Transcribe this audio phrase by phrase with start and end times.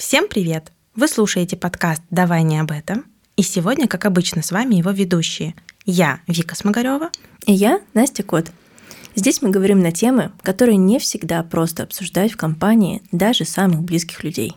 [0.00, 0.72] Всем привет!
[0.96, 3.04] Вы слушаете подкаст «Давай не об этом».
[3.36, 5.54] И сегодня, как обычно, с вами его ведущие.
[5.84, 7.10] Я Вика Смогарева.
[7.44, 8.46] И я Настя Кот.
[9.14, 14.24] Здесь мы говорим на темы, которые не всегда просто обсуждать в компании даже самых близких
[14.24, 14.54] людей.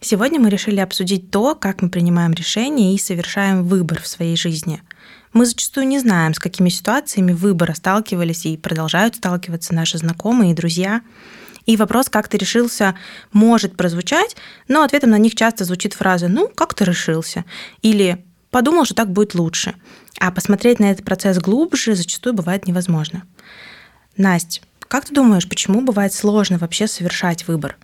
[0.00, 4.80] Сегодня мы решили обсудить то, как мы принимаем решения и совершаем выбор в своей жизни.
[5.34, 10.54] Мы зачастую не знаем, с какими ситуациями выбора сталкивались и продолжают сталкиваться наши знакомые и
[10.54, 11.02] друзья.
[11.66, 12.94] И вопрос, как ты решился,
[13.32, 14.36] может прозвучать,
[14.68, 17.44] но ответом на них часто звучит фраза «ну, как ты решился?»
[17.82, 19.74] или «подумал, что так будет лучше».
[20.20, 23.24] А посмотреть на этот процесс глубже зачастую бывает невозможно.
[24.16, 27.76] Настя, как ты думаешь, почему бывает сложно вообще совершать выбор?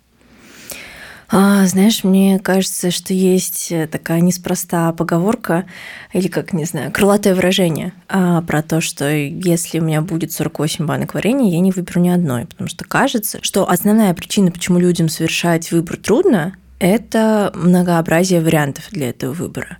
[1.31, 5.65] А, знаешь, мне кажется, что есть такая неспроста поговорка,
[6.11, 10.85] или как, не знаю, крылатое выражение а, про то, что если у меня будет 48
[10.85, 15.07] банок варенья, я не выберу ни одной, потому что кажется, что основная причина, почему людям
[15.07, 19.77] совершать выбор трудно, это многообразие вариантов для этого выбора.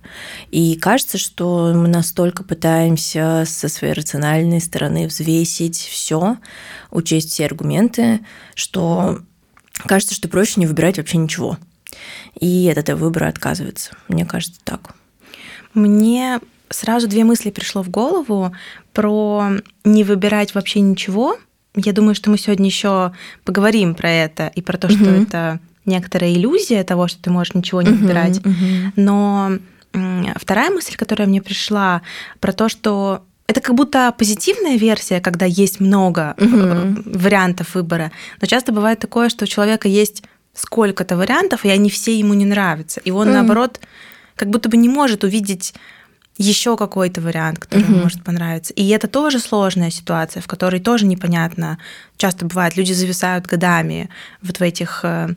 [0.52, 6.36] И кажется, что мы настолько пытаемся со своей рациональной стороны взвесить все,
[6.92, 8.20] учесть все аргументы,
[8.54, 9.18] что
[9.86, 11.58] кажется, что проще не выбирать вообще ничего.
[12.40, 13.96] И от этого выбора отказывается.
[14.08, 14.94] Мне кажется, так.
[15.74, 18.54] Мне сразу две мысли пришло в голову
[18.92, 19.50] про
[19.84, 21.36] не выбирать вообще ничего.
[21.74, 23.12] Я думаю, что мы сегодня еще
[23.44, 25.22] поговорим про это и про то, что uh-huh.
[25.22, 28.38] это некоторая иллюзия того, что ты можешь ничего не выбирать.
[28.38, 28.92] Uh-huh, uh-huh.
[28.96, 29.58] Но
[30.36, 32.02] вторая мысль, которая мне пришла,
[32.40, 37.02] про то, что это как будто позитивная версия, когда есть много угу.
[37.04, 38.10] вариантов выбора.
[38.40, 40.22] Но часто бывает такое, что у человека есть
[40.54, 43.00] сколько-то вариантов, и они все ему не нравятся.
[43.04, 43.34] И он, угу.
[43.34, 43.78] наоборот,
[44.36, 45.74] как будто бы не может увидеть
[46.38, 48.04] еще какой-то вариант, который угу.
[48.04, 48.72] может понравиться.
[48.72, 51.78] И это тоже сложная ситуация, в которой тоже непонятно.
[52.16, 54.08] Часто бывает, люди зависают годами
[54.40, 55.28] вот в этих э,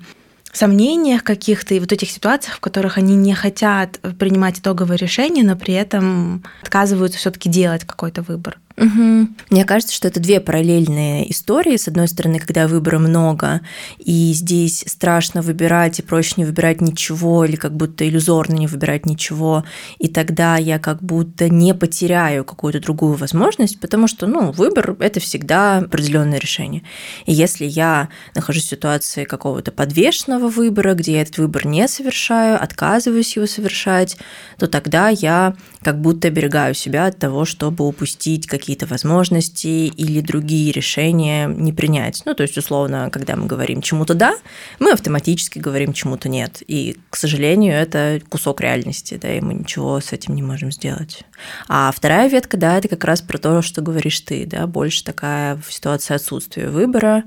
[0.57, 5.55] сомнениях каких-то и вот этих ситуациях, в которых они не хотят принимать итоговое решение, но
[5.55, 8.57] при этом отказываются все-таки делать какой-то выбор.
[8.77, 9.27] Угу.
[9.51, 11.77] Мне кажется, что это две параллельные истории.
[11.77, 13.61] С одной стороны, когда выбора много,
[13.99, 19.05] и здесь страшно выбирать, и проще не выбирать ничего, или как будто иллюзорно не выбирать
[19.05, 19.63] ничего,
[19.97, 25.21] и тогда я как будто не потеряю какую-то другую возможность, потому что, ну, выбор– это
[25.21, 26.83] всегда определенное решение.
[27.25, 32.61] И если я нахожусь в ситуации какого-то подвешенного выбора, где я этот выбор не совершаю,
[32.61, 34.17] отказываюсь его совершать,
[34.57, 40.21] то тогда я как будто оберегаю себя от того, чтобы упустить какие какие-то возможности или
[40.21, 42.23] другие решения не принять.
[42.25, 44.35] Ну, то есть, условно, когда мы говорим чему-то «да»,
[44.79, 46.63] мы автоматически говорим чему-то «нет».
[46.65, 51.21] И, к сожалению, это кусок реальности, да, и мы ничего с этим не можем сделать.
[51.67, 55.61] А вторая ветка, да, это как раз про то, что говоришь ты, да, больше такая
[55.69, 57.23] ситуация отсутствия выбора,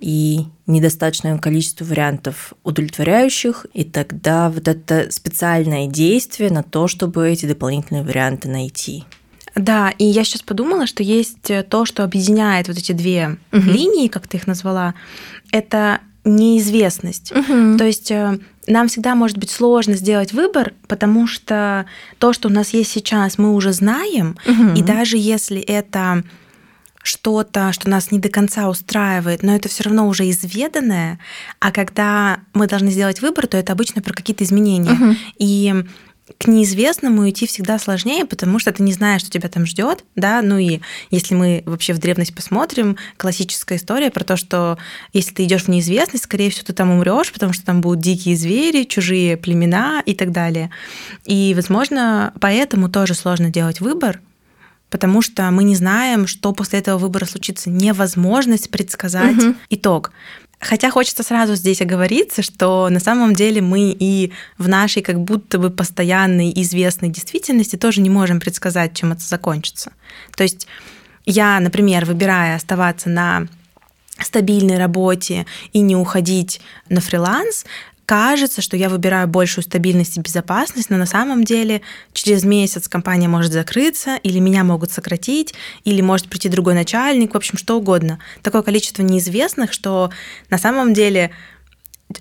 [0.00, 7.46] и недостаточное количество вариантов удовлетворяющих, и тогда вот это специальное действие на то, чтобы эти
[7.46, 9.04] дополнительные варианты найти.
[9.54, 13.60] Да, и я сейчас подумала, что есть э, то, что объединяет вот эти две угу.
[13.60, 14.94] линии, как ты их назвала,
[15.52, 17.32] это неизвестность.
[17.32, 17.76] Угу.
[17.78, 21.86] То есть э, нам всегда может быть сложно сделать выбор, потому что
[22.18, 24.72] то, что у нас есть сейчас, мы уже знаем, угу.
[24.74, 26.24] и даже если это
[27.02, 31.20] что-то, что нас не до конца устраивает, но это все равно уже изведанное,
[31.60, 34.92] а когда мы должны сделать выбор, то это обычно про какие-то изменения.
[34.92, 35.16] Угу.
[35.38, 35.84] И
[36.38, 40.40] к неизвестному идти всегда сложнее, потому что ты не знаешь, что тебя там ждет, да,
[40.40, 40.80] ну и
[41.10, 44.78] если мы вообще в древность посмотрим, классическая история про то, что
[45.12, 48.36] если ты идешь в неизвестность, скорее всего, ты там умрешь, потому что там будут дикие
[48.36, 50.70] звери, чужие племена и так далее.
[51.26, 54.20] И, возможно, поэтому тоже сложно делать выбор,
[54.88, 57.68] потому что мы не знаем, что после этого выбора случится.
[57.68, 59.54] Невозможность предсказать угу.
[59.68, 60.12] итог.
[60.64, 65.58] Хотя хочется сразу здесь оговориться, что на самом деле мы и в нашей как будто
[65.58, 69.92] бы постоянной известной действительности тоже не можем предсказать, чем это закончится.
[70.34, 70.66] То есть
[71.26, 73.46] я, например, выбирая оставаться на
[74.18, 75.44] стабильной работе
[75.74, 77.66] и не уходить на фриланс,
[78.06, 83.28] кажется, что я выбираю большую стабильность и безопасность, но на самом деле через месяц компания
[83.28, 85.54] может закрыться, или меня могут сократить,
[85.84, 88.18] или может прийти другой начальник, в общем, что угодно.
[88.42, 90.10] Такое количество неизвестных, что
[90.50, 91.30] на самом деле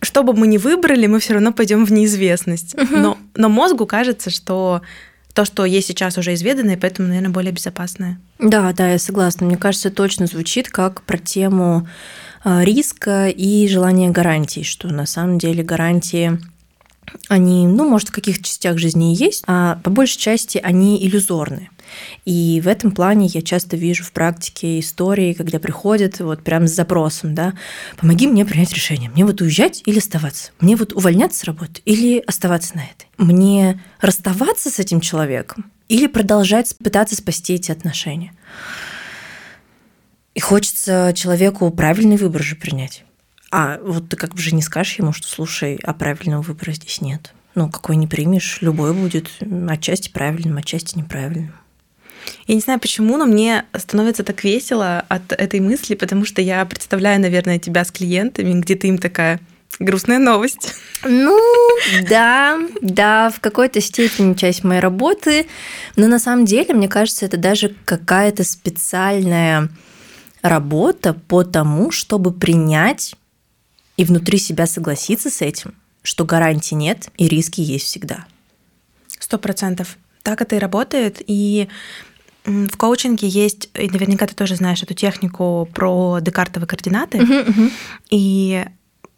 [0.02, 2.74] что бы мы ни выбрали, мы все равно пойдем в неизвестность.
[2.74, 2.96] Угу.
[2.96, 4.82] Но, но мозгу кажется, что
[5.34, 8.20] то, что есть сейчас уже изведанное, поэтому, наверное, более безопасное.
[8.40, 9.48] Да, да, я согласна.
[9.48, 11.88] Мне кажется, точно звучит как про тему
[12.44, 16.40] риска и желание гарантий, что на самом деле гарантии
[17.30, 21.70] они, ну, может, в каких-то частях жизни и есть, а по большей части они иллюзорны.
[22.26, 26.72] И в этом плане я часто вижу в практике истории, когда приходят вот прям с
[26.72, 27.54] запросом, да,
[27.98, 32.24] помоги мне принять решение, мне вот уезжать или оставаться, мне вот увольняться с работы или
[32.26, 38.34] оставаться на этой, мне расставаться с этим человеком или продолжать пытаться спасти эти отношения.
[40.34, 43.04] И хочется человеку правильный выбор же принять.
[43.52, 47.02] А вот ты как бы же не скажешь ему, что слушай, а правильного выбора здесь
[47.02, 47.34] нет.
[47.56, 49.30] Ну, какой не примешь, любой будет
[49.70, 51.54] отчасти правильным, отчасти неправильным.
[52.48, 56.66] Я не знаю почему, но мне становится так весело от этой мысли, потому что я
[56.66, 59.40] представляю, наверное, тебя с клиентами, где ты им такая
[59.78, 60.74] грустная новость.
[61.04, 61.38] Ну,
[62.10, 65.48] да, да, в какой-то степени часть моей работы,
[65.96, 69.70] но на самом деле, мне кажется, это даже какая-то специальная
[70.44, 73.16] работа по тому, чтобы принять
[73.98, 75.74] и внутри себя согласиться с этим,
[76.04, 78.26] что гарантий нет и риски есть всегда.
[79.20, 79.98] Сто процентов.
[80.22, 81.22] Так это и работает.
[81.26, 81.70] И
[82.46, 87.20] в коучинге есть, и наверняка ты тоже знаешь эту технику про декартовые координаты.
[87.20, 87.72] Uh-huh, uh-huh.
[88.10, 88.66] И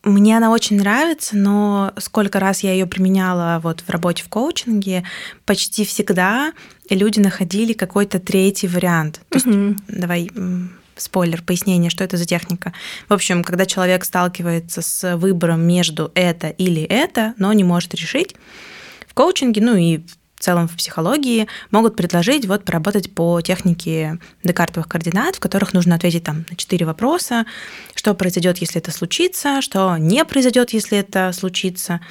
[0.03, 5.03] мне она очень нравится, но сколько раз я ее применяла вот в работе в коучинге,
[5.45, 6.53] почти всегда
[6.87, 9.21] люди находили какой-то третий вариант.
[9.29, 9.69] То uh-huh.
[9.69, 10.29] есть, давай
[10.95, 12.73] спойлер, пояснение, что это за техника.
[13.09, 18.35] В общем, когда человек сталкивается с выбором между это или это, но не может решить,
[19.07, 19.99] в коучинге, ну и
[20.35, 25.95] в целом в психологии могут предложить вот поработать по технике декартовых координат, в которых нужно
[25.95, 27.45] ответить там на четыре вопроса,
[27.95, 32.01] что произойдет, если это случится, что не произойдет, если это случится,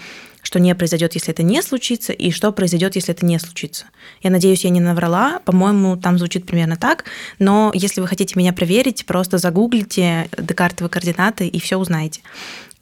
[0.45, 3.87] что не произойдет, если это не случится, и что произойдет, если это не случится.
[4.23, 5.41] Я надеюсь, я не наврала.
[5.45, 7.05] По-моему, там звучит примерно так.
[7.39, 12.21] Но если вы хотите меня проверить, просто загуглите декартовые координаты и все узнаете.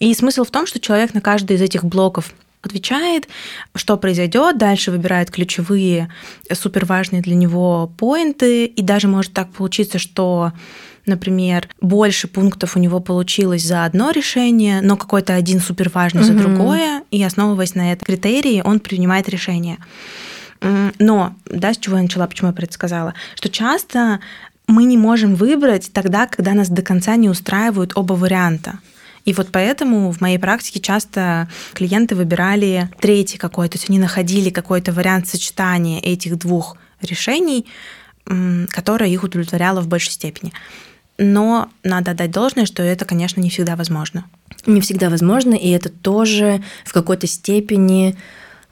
[0.00, 3.28] И смысл в том, что человек на каждый из этих блоков отвечает,
[3.74, 6.12] что произойдет, дальше выбирает ключевые,
[6.52, 10.52] суперважные для него поинты, и даже может так получиться, что
[11.06, 16.32] например, больше пунктов у него получилось за одно решение, но какой-то один супер важный за
[16.32, 19.78] другое, и основываясь на этом критерии, он принимает решение.
[20.98, 24.20] Но, да, с чего я начала, почему я про это сказала, что часто
[24.68, 28.78] мы не можем выбрать тогда, когда нас до конца не устраивают оба варианта.
[29.24, 34.50] И вот поэтому в моей практике часто клиенты выбирали третий какой-то, то есть они находили
[34.50, 37.66] какой-то вариант сочетания этих двух решений,
[38.24, 40.52] которое их удовлетворяло в большей степени
[41.18, 44.24] но надо отдать должное, что это, конечно, не всегда возможно.
[44.66, 48.16] Не всегда возможно, и это тоже в какой-то степени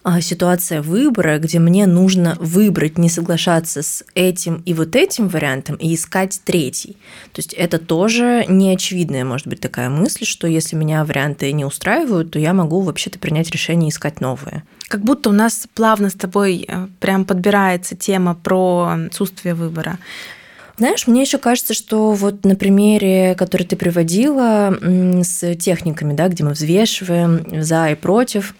[0.02, 5.76] а, ситуация выбора, где мне нужно выбрать, не соглашаться с этим и вот этим вариантом
[5.76, 6.96] и искать третий.
[7.32, 12.30] То есть это тоже неочевидная, может быть, такая мысль, что если меня варианты не устраивают,
[12.30, 14.62] то я могу вообще-то принять решение искать новые.
[14.88, 19.98] Как будто у нас плавно с тобой э, прям подбирается тема про отсутствие выбора.
[20.80, 24.74] Знаешь, мне еще кажется, что вот на примере, который ты приводила
[25.22, 28.54] с техниками, да, где мы взвешиваем за и против,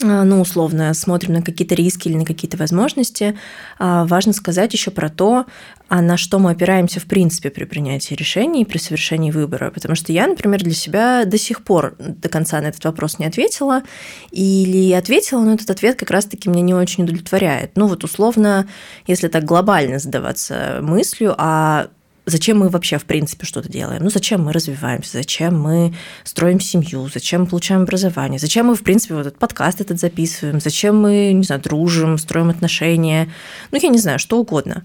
[0.00, 3.38] ну, условно, смотрим на какие-то риски или на какие-то возможности,
[3.78, 5.46] а, важно сказать еще про то,
[5.88, 9.70] а на что мы опираемся в принципе при принятии решений, при совершении выбора.
[9.70, 13.26] Потому что я, например, для себя до сих пор до конца на этот вопрос не
[13.26, 13.82] ответила,
[14.30, 17.72] или ответила, но этот ответ как раз-таки меня не очень удовлетворяет.
[17.76, 18.68] Ну, вот условно,
[19.06, 21.88] если так глобально задаваться мыслью, а
[22.30, 24.02] зачем мы вообще, в принципе, что-то делаем?
[24.02, 25.18] Ну, зачем мы развиваемся?
[25.18, 25.94] Зачем мы
[26.24, 27.08] строим семью?
[27.12, 28.38] Зачем получаем образование?
[28.38, 30.60] Зачем мы, в принципе, вот этот подкаст этот записываем?
[30.60, 33.30] Зачем мы, не знаю, дружим, строим отношения?
[33.70, 34.84] Ну, я не знаю, что угодно.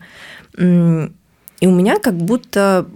[0.58, 2.88] И у меня как будто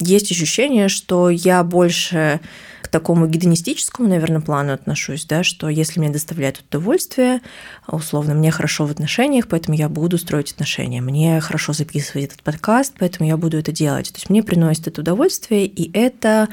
[0.00, 2.40] есть ощущение, что я больше
[2.88, 7.42] к такому гедонистическому, наверное, плану отношусь, да, что если мне доставляет удовольствие,
[7.86, 12.94] условно, мне хорошо в отношениях, поэтому я буду строить отношения, мне хорошо записывать этот подкаст,
[12.98, 14.10] поэтому я буду это делать.
[14.10, 16.48] То есть мне приносит это удовольствие, и это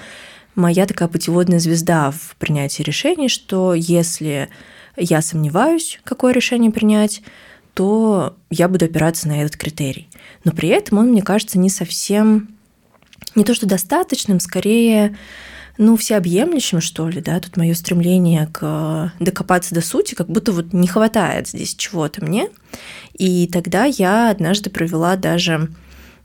[0.56, 4.50] моя такая путеводная звезда в принятии решений, что если
[4.98, 7.22] я сомневаюсь, какое решение принять,
[7.74, 10.10] то я буду опираться на этот критерий.
[10.44, 12.50] Но при этом он, мне кажется, не совсем,
[13.36, 15.16] не то что достаточным, скорее
[15.78, 20.74] ну, всеобъемлющим, что ли, да, тут мое стремление к докопаться до сути, как будто вот
[20.74, 22.50] не хватает здесь чего-то мне.
[23.14, 25.70] И тогда я однажды провела даже,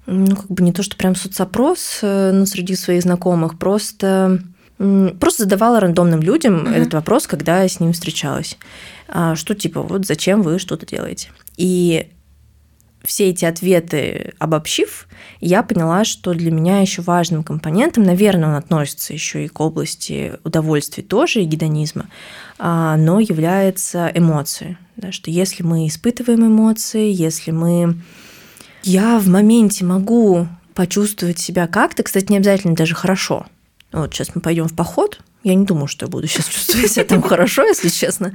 [0.07, 4.41] ну, как бы не то, что прям соцопрос, э, но среди своих знакомых, просто
[5.19, 6.75] просто задавала рандомным людям uh-huh.
[6.75, 8.57] этот вопрос, когда я с ним встречалась.
[9.09, 11.29] А, что типа, вот зачем вы что-то делаете?
[11.59, 12.09] И
[13.03, 15.09] все эти ответы обобщив,
[15.41, 20.35] я поняла, что для меня еще важным компонентом, наверное, он относится еще и к области
[20.45, 22.09] удовольствия тоже, и гедонизма,
[22.59, 24.77] а, но является эмоции.
[24.97, 27.97] Да, что если мы испытываем эмоции, если мы...
[28.83, 33.47] Я в моменте могу почувствовать себя как-то, кстати, не обязательно даже хорошо.
[33.93, 37.05] Вот сейчас мы пойдем в поход, я не думаю, что я буду сейчас чувствовать себя
[37.05, 38.35] там хорошо, если честно,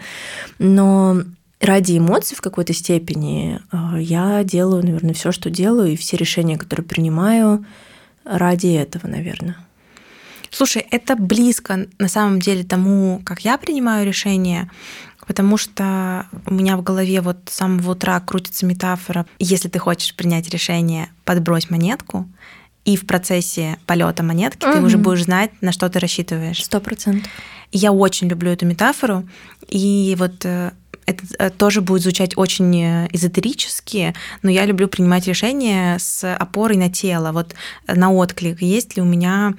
[0.58, 1.22] но
[1.66, 6.58] ради эмоций в какой-то степени э, я делаю, наверное, все, что делаю, и все решения,
[6.58, 7.66] которые принимаю,
[8.24, 9.58] ради этого, наверное.
[10.50, 14.72] Слушай, это близко на самом деле тому, как я принимаю решения,
[15.28, 20.16] потому что у меня в голове вот с самого утра крутится метафора, если ты хочешь
[20.16, 22.28] принять решение, подбрось монетку,
[22.86, 24.76] и в процессе полета монетки угу.
[24.76, 26.64] ты уже будешь знать, на что ты рассчитываешь.
[26.64, 27.30] Сто процентов.
[27.72, 29.28] Я очень люблю эту метафору,
[29.68, 30.72] и вот э,
[31.06, 36.78] это э, тоже будет звучать очень э, эзотерически, но я люблю принимать решения с опорой
[36.78, 37.56] на тело, вот
[37.88, 38.62] на отклик.
[38.62, 39.54] Есть ли у меня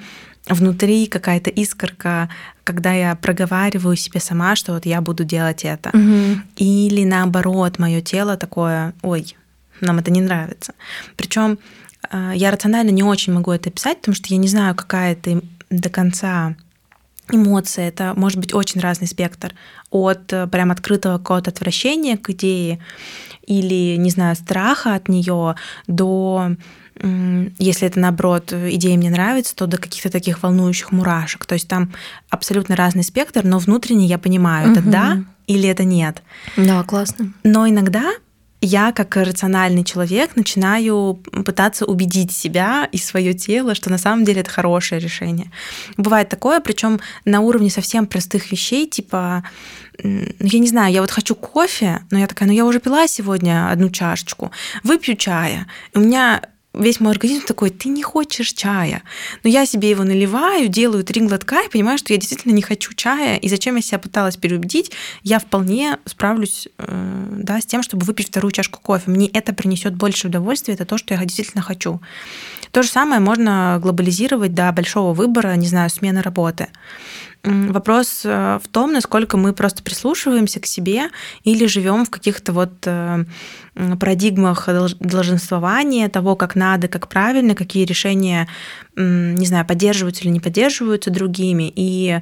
[0.49, 2.29] внутри какая-то искорка,
[2.65, 5.91] когда я проговариваю себе сама, что вот я буду делать это.
[5.91, 6.41] Угу.
[6.57, 9.37] Или наоборот, мое тело такое, ой,
[9.81, 10.75] нам это не нравится.
[11.17, 11.59] Причем
[12.13, 15.89] я рационально не очень могу это писать, потому что я не знаю, какая это до
[15.89, 16.55] конца
[17.31, 17.89] эмоция.
[17.89, 19.55] Это может быть очень разный спектр.
[19.91, 22.81] От э, прям открытого какого-то отвращения к идее
[23.47, 25.57] или, не знаю, страха от нее
[25.87, 26.57] до
[27.59, 31.45] если это наоборот идея мне нравится, то до каких-то таких волнующих мурашек.
[31.45, 31.93] То есть там
[32.31, 34.79] абсолютно разный спектр, но внутренне я понимаю, угу.
[34.79, 36.23] это да или это нет.
[36.57, 37.33] Да, классно.
[37.45, 38.13] Но иногда
[38.61, 44.41] я, как рациональный человек, начинаю пытаться убедить себя и свое тело, что на самом деле
[44.41, 45.51] это хорошее решение.
[45.97, 49.45] Бывает такое, причем на уровне совсем простых вещей, типа,
[50.03, 53.71] я не знаю, я вот хочу кофе, но я такая, ну я уже пила сегодня
[53.71, 54.51] одну чашечку,
[54.83, 55.67] выпью чая.
[55.95, 56.43] У меня
[56.77, 59.03] весь мой организм такой, ты не хочешь чая.
[59.43, 62.93] Но я себе его наливаю, делаю три глотка и понимаю, что я действительно не хочу
[62.95, 63.37] чая.
[63.37, 64.93] И зачем я себя пыталась переубедить,
[65.23, 69.11] я вполне справлюсь э, да, с тем, чтобы выпить вторую чашку кофе.
[69.11, 72.01] Мне это принесет больше удовольствия, это то, что я действительно хочу.
[72.71, 76.69] То же самое можно глобализировать до большого выбора, не знаю, смены работы.
[77.47, 81.11] Вопрос э, в том, насколько мы просто прислушиваемся к себе
[81.45, 83.25] или живем в каких-то вот э,
[83.75, 84.69] парадигмах
[84.99, 88.49] долженствования, того, как надо, как правильно, какие решения,
[88.97, 91.73] не знаю, поддерживаются или не поддерживаются другими.
[91.77, 92.21] И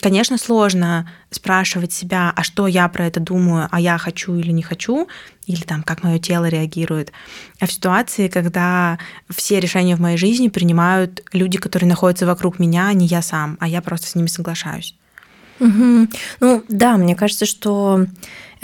[0.00, 4.62] Конечно, сложно спрашивать себя, а что я про это думаю, а я хочу или не
[4.62, 5.08] хочу,
[5.46, 7.12] или там, как мое тело реагирует.
[7.60, 8.98] А в ситуации, когда
[9.30, 13.56] все решения в моей жизни принимают люди, которые находятся вокруг меня, а не я сам,
[13.60, 14.96] а я просто с ними соглашаюсь.
[15.60, 16.08] Угу.
[16.40, 18.06] Ну да, мне кажется, что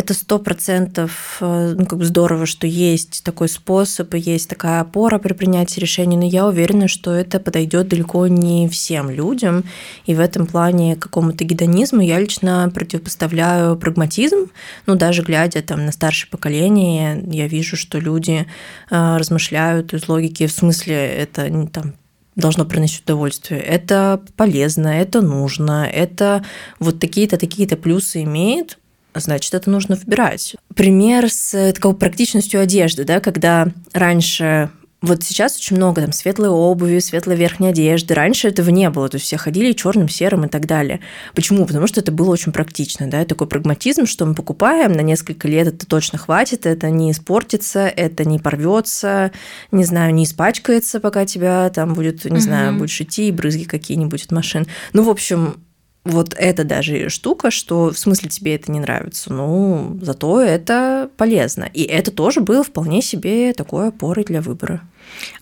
[0.01, 4.81] это сто процентов э, ну, как бы здорово, что есть такой способ и есть такая
[4.81, 9.65] опора при принятии решений, но я уверена, что это подойдет далеко не всем людям.
[10.07, 14.51] И в этом плане какому-то гедонизму я лично противопоставляю прагматизм.
[14.87, 18.47] Ну, даже глядя там на старшее поколение, я вижу, что люди
[18.91, 21.93] э, размышляют из логики, в смысле это там
[22.37, 23.61] должно приносить удовольствие.
[23.61, 26.43] Это полезно, это нужно, это
[26.79, 28.79] вот такие-то, такие-то плюсы имеет,
[29.15, 30.57] значит, это нужно выбирать.
[30.75, 34.71] Пример с такой практичностью одежды, да, когда раньше
[35.03, 38.13] вот сейчас очень много там светлой обуви, светлой верхней одежды.
[38.13, 41.01] Раньше этого не было, то есть все ходили черным, серым и так далее.
[41.35, 41.65] Почему?
[41.65, 45.69] Потому что это было очень практично, да, такой прагматизм, что мы покупаем на несколько лет,
[45.69, 49.33] это точно хватит, это не испортится, это не порвется,
[49.73, 52.41] не знаю, не испачкается, пока тебя там будет, не угу.
[52.41, 54.67] знаю, будешь идти и брызги какие-нибудь от машин.
[54.93, 55.57] Ну, в общем,
[56.05, 61.65] вот это даже штука, что в смысле тебе это не нравится, ну, зато это полезно.
[61.65, 64.81] И это тоже было вполне себе такой опорой для выбора.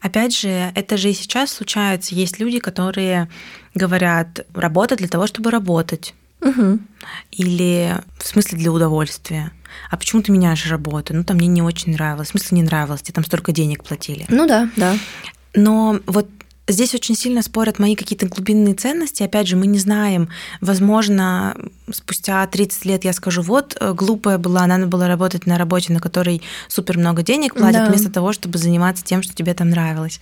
[0.01, 2.15] Опять же, это же и сейчас случается.
[2.15, 3.29] Есть люди, которые
[3.75, 6.15] говорят, работа для того, чтобы работать.
[6.41, 6.79] Угу.
[7.33, 9.53] Или в смысле для удовольствия.
[9.91, 11.15] А почему ты меняешь работу?
[11.15, 12.29] Ну, там мне не очень нравилось.
[12.29, 13.03] В смысле не нравилось?
[13.03, 14.25] Тебе там столько денег платили.
[14.29, 14.97] Ну да, да.
[15.55, 16.29] Но вот
[16.69, 19.23] Здесь очень сильно спорят мои какие-то глубинные ценности.
[19.23, 20.29] Опять же, мы не знаем.
[20.61, 21.57] Возможно,
[21.91, 26.01] спустя 30 лет я скажу, вот, э, глупая была, надо было работать на работе, на
[26.01, 27.89] которой супер много денег платят, да.
[27.89, 30.21] вместо того, чтобы заниматься тем, что тебе там нравилось.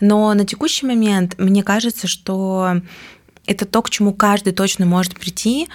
[0.00, 2.80] Но на текущий момент мне кажется, что
[3.44, 5.68] это то, к чему каждый точно может прийти.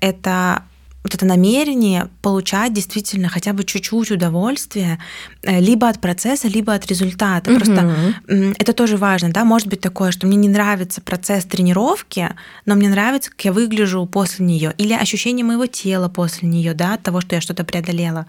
[0.00, 0.62] Это
[1.02, 4.98] вот это намерение получать действительно хотя бы чуть-чуть удовольствия
[5.42, 7.50] э, либо от процесса, либо от результата.
[7.50, 7.58] Угу.
[7.58, 8.14] Просто
[8.58, 12.30] это тоже важно, да, может быть такое, что мне не нравится процесс тренировки,
[12.66, 16.94] но мне нравится, как я выгляжу после нее, или ощущение моего тела после нее, да,
[16.94, 18.26] от того, что я что-то преодолела.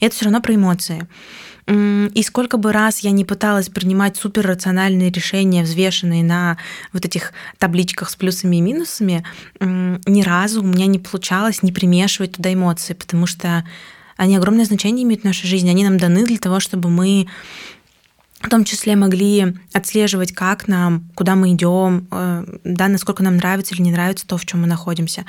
[0.00, 1.08] И это все равно про эмоции.
[1.68, 6.58] И сколько бы раз я не пыталась принимать суперрациональные решения, взвешенные на
[6.92, 9.24] вот этих табличках с плюсами и минусами,
[9.60, 13.64] ни разу у меня не получалось не примешивать туда эмоции, потому что
[14.16, 15.68] они огромное значение имеют в нашей жизни.
[15.68, 17.26] Они нам даны для того, чтобы мы
[18.40, 23.74] в том числе могли отслеживать, как нам, куда мы идем, э, да, насколько нам нравится
[23.74, 25.24] или не нравится то, в чем мы находимся.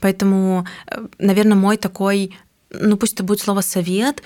[0.00, 2.34] Поэтому, э, наверное, мой такой
[2.72, 4.22] ну пусть это будет слово совет,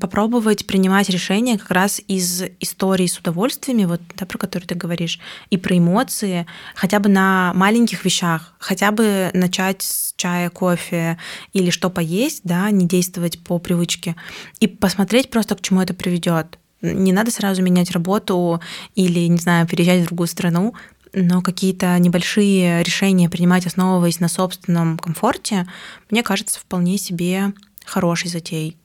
[0.00, 5.18] попробовать принимать решения как раз из истории с удовольствиями, вот, да, про которые ты говоришь,
[5.50, 11.18] и про эмоции, хотя бы на маленьких вещах, хотя бы начать с чая, кофе
[11.52, 14.16] или что поесть, да, не действовать по привычке,
[14.60, 16.58] и посмотреть просто, к чему это приведет.
[16.80, 18.60] Не надо сразу менять работу
[18.94, 20.74] или, не знаю, переезжать в другую страну,
[21.12, 25.66] но какие-то небольшие решения принимать, основываясь на собственном комфорте,
[26.10, 27.52] мне кажется, вполне себе
[27.84, 28.76] хорошей затеей.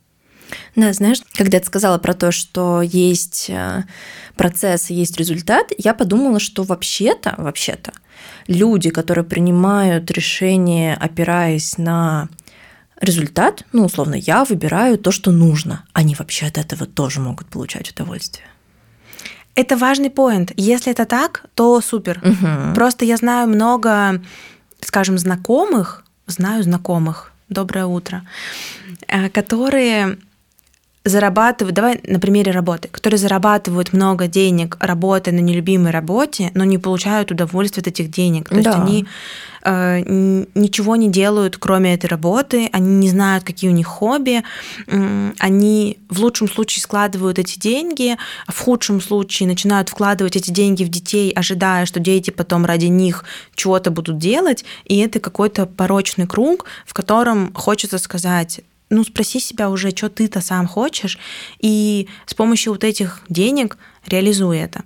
[0.75, 3.83] Да, знаешь, когда ты сказала про то, что есть э,
[4.35, 7.91] процесс и есть результат, я подумала, что вообще-то, вообще-то,
[8.47, 12.29] люди, которые принимают решения, опираясь на
[12.99, 15.83] результат, ну, условно, я выбираю то, что нужно.
[15.93, 18.47] Они вообще от этого тоже могут получать удовольствие.
[19.55, 20.51] Это важный поинт.
[20.55, 22.21] Если это так, то супер.
[22.23, 22.75] Угу.
[22.75, 24.21] Просто я знаю много,
[24.81, 28.21] скажем, знакомых, знаю знакомых, доброе утро,
[29.07, 30.17] э, которые
[31.09, 36.77] зарабатывают, давай на примере работы, которые зарабатывают много денег, работая на нелюбимой работе, но не
[36.77, 38.49] получают удовольствия от этих денег.
[38.49, 38.69] То да.
[38.71, 39.05] есть они
[39.63, 40.03] э,
[40.55, 44.43] ничего не делают, кроме этой работы, они не знают, какие у них хобби,
[44.87, 50.51] э, они в лучшем случае складывают эти деньги, а в худшем случае начинают вкладывать эти
[50.51, 55.65] деньги в детей, ожидая, что дети потом ради них чего-то будут делать, и это какой-то
[55.65, 61.17] порочный круг, в котором хочется сказать, ну, спроси себя уже, что ты-то сам хочешь,
[61.59, 64.83] и с помощью вот этих денег реализуй это.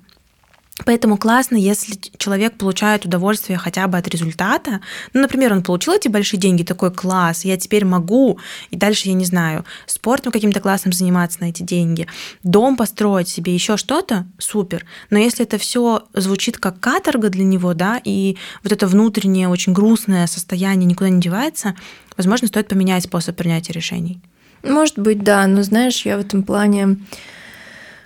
[0.86, 4.82] Поэтому классно, если человек получает удовольствие хотя бы от результата.
[5.14, 9.14] Ну, например, он получил эти большие деньги, такой класс, я теперь могу, и дальше, я
[9.14, 12.08] не знаю, спортом каким-то классным заниматься на эти деньги,
[12.44, 14.86] дом построить себе, еще что-то, супер.
[15.10, 19.74] Но если это все звучит как каторга для него, да, и вот это внутреннее очень
[19.74, 21.75] грустное состояние никуда не девается,
[22.18, 24.20] возможно, стоит поменять способ принятия решений.
[24.64, 26.98] Может быть, да, но знаешь, я в этом плане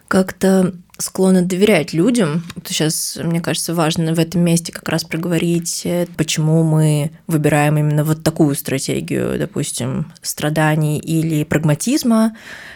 [0.08, 2.43] как-то склонна доверять людям.
[2.65, 8.03] Сейчас, мне кажется, важно в этом месте как раз проговорить, э, почему мы выбираем именно
[8.03, 12.36] вот такую стратегию, допустим, страданий или прагматизма,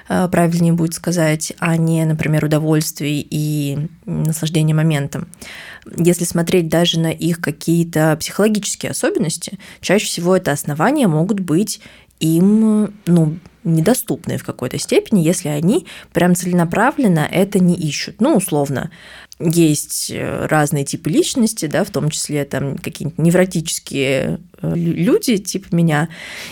[0.10, 5.30] э, правильнее будет сказать, а не, например, удовольствий и наслаждения моментом.
[5.98, 11.80] Если смотреть даже на их какие-то психологические особенности, чаще всего это основания могут быть
[12.20, 18.22] им ну, недоступны в какой-то степени, если они прям целенаправленно это не ищут.
[18.22, 18.92] Ну, условно,
[19.40, 25.74] есть э, разные типы личности, да, в том числе там какие-нибудь невротические э, люди типа
[25.74, 26.10] меня.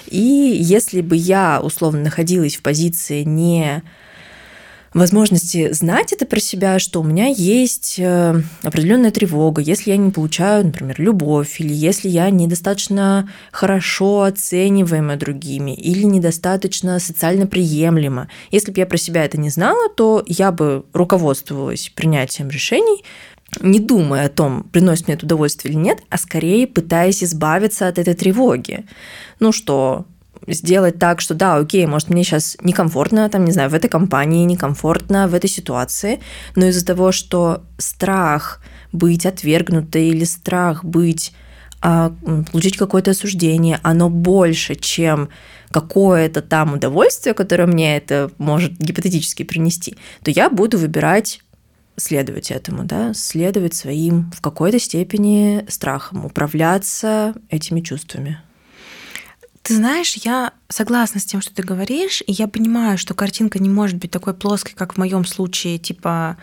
[0.10, 3.84] И если бы я условно находилась в позиции не
[4.94, 10.12] возможности знать это про себя, что у меня есть э, определенная тревога, если я не
[10.12, 18.30] получаю, например, любовь, или если я недостаточно хорошо оцениваема другими, или недостаточно социально приемлема.
[18.52, 23.04] Если бы я про себя это не знала, то я бы руководствовалась принятием решений,
[23.62, 27.98] не думая о том, приносит мне это удовольствие или нет, а скорее пытаясь избавиться от
[27.98, 28.86] этой тревоги.
[29.40, 30.06] Ну что,
[30.48, 34.46] сделать так, что да, окей, может, мне сейчас некомфортно, там, не знаю, в этой компании,
[34.46, 36.20] некомфортно в этой ситуации,
[36.56, 41.34] но из-за того, что страх быть отвергнутой или страх быть
[41.82, 42.14] а,
[42.52, 45.30] получить какое-то осуждение, оно больше, чем
[45.70, 51.42] какое-то там удовольствие, которое мне это может гипотетически принести, то я буду выбирать
[51.98, 58.40] следовать этому, да, следовать своим в какой-то степени страхам, управляться этими чувствами.
[59.68, 63.70] Ты знаешь, я согласна с тем, что ты говоришь, и я понимаю, что картинка не
[63.70, 66.38] может быть такой плоской, как в моем случае, типа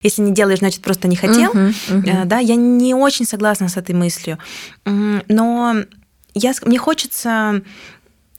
[0.00, 1.52] если не делаешь, значит просто не хотел.
[1.52, 2.24] Uh-huh, uh-huh.
[2.24, 4.38] Да, я не очень согласна с этой мыслью,
[4.84, 5.74] но
[6.34, 7.62] я, мне хочется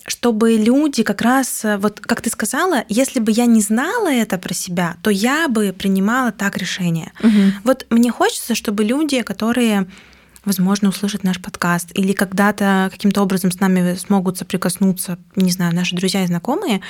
[0.08, 4.54] чтобы люди как раз, вот как ты сказала, если бы я не знала это про
[4.56, 7.12] себя, то я бы принимала так решение.
[7.22, 7.42] Угу.
[7.64, 9.88] Вот мне хочется, чтобы люди, которые
[10.46, 11.92] возможно, услышат наш подкаст.
[11.94, 16.82] Или когда-то каким-то образом с нами смогут соприкоснуться, не знаю, наши друзья и знакомые,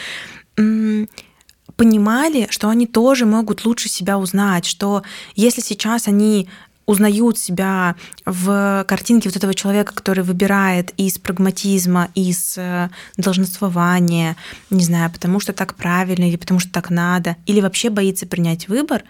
[1.75, 5.03] понимали, что они тоже могут лучше себя узнать, что
[5.35, 6.49] если сейчас они
[6.89, 14.35] узнают себя в картинке вот этого человека, который выбирает из прагматизма, из э, долженствования,
[14.71, 18.67] не знаю, потому что так правильно или потому что так надо, или вообще боится принять
[18.67, 19.03] выбор,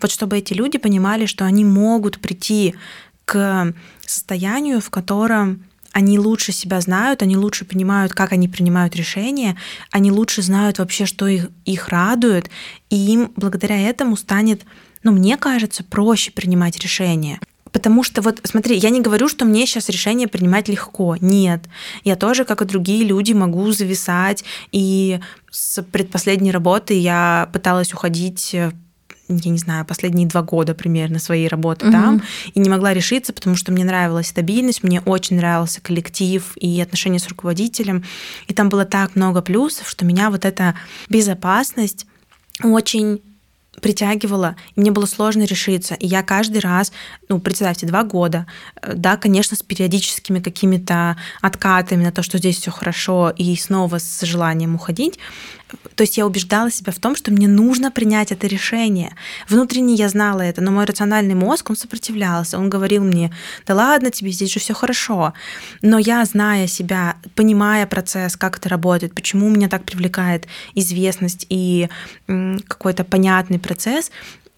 [0.00, 2.76] вот чтобы эти люди понимали, что они могут прийти
[3.24, 3.72] к
[4.06, 9.56] состоянию, в котором они лучше себя знают, они лучше понимают, как они принимают решения,
[9.92, 12.50] они лучше знают вообще, что их, их радует,
[12.90, 14.64] и им благодаря этому станет
[15.04, 17.38] ну, мне кажется, проще принимать решения.
[17.70, 21.16] Потому что вот, смотри, я не говорю, что мне сейчас решение принимать легко.
[21.20, 21.64] Нет.
[22.04, 24.44] Я тоже, как и другие люди, могу зависать.
[24.72, 28.70] И с предпоследней работы я пыталась уходить э,
[29.28, 31.92] я не знаю, последние два года примерно своей работы угу.
[31.92, 36.80] там, и не могла решиться, потому что мне нравилась стабильность, мне очень нравился коллектив и
[36.80, 38.04] отношения с руководителем,
[38.48, 40.74] и там было так много плюсов, что меня вот эта
[41.08, 42.06] безопасность
[42.62, 43.20] очень
[43.80, 45.94] притягивала, и мне было сложно решиться.
[45.94, 46.92] И я каждый раз,
[47.28, 48.46] ну, представьте, два года,
[48.80, 53.98] э, да, конечно, с периодическими какими-то откатами на то, что здесь все хорошо, и снова
[53.98, 55.18] с желанием уходить,
[55.94, 59.14] то есть я убеждала себя в том, что мне нужно принять это решение.
[59.48, 62.58] Внутренне я знала это, но мой рациональный мозг, он сопротивлялся.
[62.58, 63.32] Он говорил мне,
[63.66, 65.32] да ладно тебе, здесь же все хорошо.
[65.82, 71.88] Но я, зная себя, понимая процесс, как это работает, почему меня так привлекает известность и
[72.26, 74.10] какой-то понятный процесс,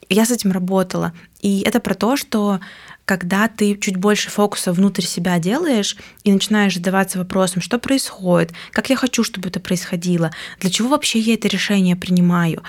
[0.08, 1.12] я с этим работала.
[1.46, 2.58] И это про то, что
[3.04, 8.90] когда ты чуть больше фокуса внутрь себя делаешь и начинаешь задаваться вопросом, что происходит, как
[8.90, 12.64] я хочу, чтобы это происходило, для чего вообще я это решение принимаю,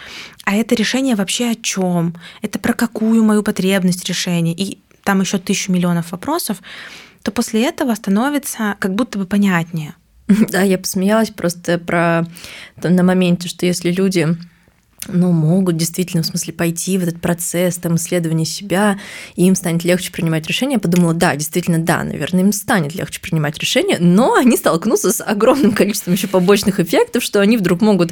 [0.46, 2.14] а это решение вообще о чем,
[2.44, 6.60] это про какую мою потребность решения, и там еще тысячу миллионов вопросов,
[7.24, 9.96] то после этого становится как будто бы понятнее.
[10.52, 12.28] Да, я посмеялась просто про
[12.84, 14.38] на моменте, что если люди
[15.08, 19.00] ну, могут действительно, в смысле, пойти в этот процесс там, исследования себя,
[19.36, 20.74] и им станет легче принимать решения.
[20.74, 25.24] Я подумала, да, действительно, да, наверное, им станет легче принимать решения, но они столкнутся с
[25.24, 28.12] огромным количеством еще побочных эффектов, что они вдруг могут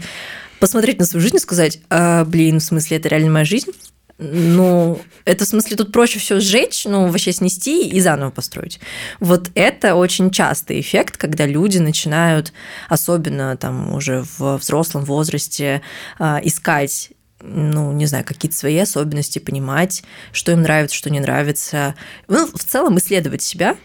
[0.59, 3.71] посмотреть на свою жизнь и сказать, а, блин, в смысле, это реально моя жизнь?
[4.17, 8.79] Ну, это в смысле тут проще все сжечь, ну, вообще снести и заново построить.
[9.19, 12.53] Вот это очень частый эффект, когда люди начинают,
[12.87, 15.81] особенно там уже в взрослом возрасте,
[16.17, 21.93] а, искать ну, не знаю, какие-то свои особенности, понимать, что им нравится, что не нравится.
[22.27, 23.75] Ну, в целом исследовать себя.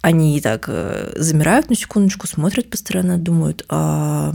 [0.00, 4.34] Они так э, замирают на секундочку, смотрят по сторонам, думают, а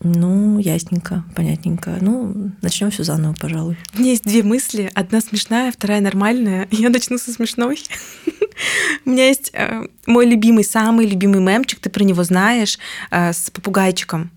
[0.00, 1.96] ну, ясненько, понятненько.
[2.00, 3.78] Ну, начнем все заново, пожалуй.
[3.94, 4.90] У меня есть две мысли.
[4.94, 6.68] Одна смешная, вторая нормальная.
[6.70, 7.82] Я начну со смешной.
[9.04, 12.78] У меня есть э, мой любимый, самый любимый мемчик, ты про него знаешь,
[13.10, 14.30] э, с попугайчиком.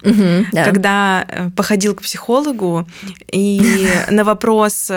[0.52, 2.88] Когда э, походил к психологу,
[3.32, 4.90] и на вопрос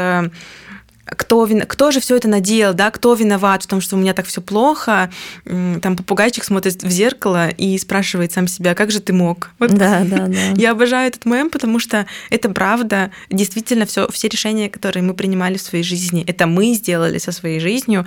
[1.17, 1.63] кто, вин...
[1.63, 4.41] кто же все это наделал, да, кто виноват в том, что у меня так все
[4.41, 5.11] плохо.
[5.45, 9.51] Там попугайчик смотрит в зеркало и спрашивает сам себя, как же ты мог?
[9.59, 9.73] Вот.
[9.73, 10.39] Да, да, да.
[10.57, 15.57] Я обожаю этот мем, потому что это правда, действительно все, все решения, которые мы принимали
[15.57, 18.07] в своей жизни, это мы сделали со своей жизнью,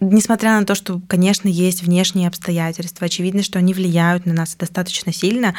[0.00, 5.12] несмотря на то, что, конечно, есть внешние обстоятельства, очевидно, что они влияют на нас достаточно
[5.12, 5.54] сильно,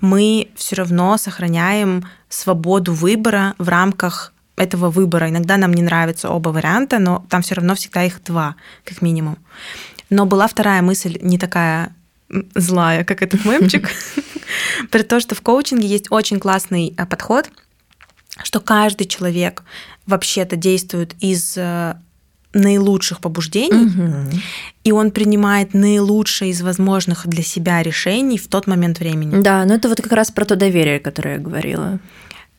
[0.00, 5.28] мы все равно сохраняем свободу выбора в рамках этого выбора.
[5.28, 9.38] Иногда нам не нравятся оба варианта, но там все равно всегда их два, как минимум.
[10.10, 11.94] Но была вторая мысль, не такая
[12.54, 13.90] злая, как этот мемчик,
[14.90, 17.48] про то, что в коучинге есть очень классный э, подход,
[18.42, 19.62] что каждый человек
[20.06, 21.94] вообще-то действует из э,
[22.52, 24.40] наилучших побуждений, угу.
[24.84, 29.42] и он принимает наилучшие из возможных для себя решений в тот момент времени.
[29.42, 31.98] Да, но это вот как раз про то доверие, которое я говорила.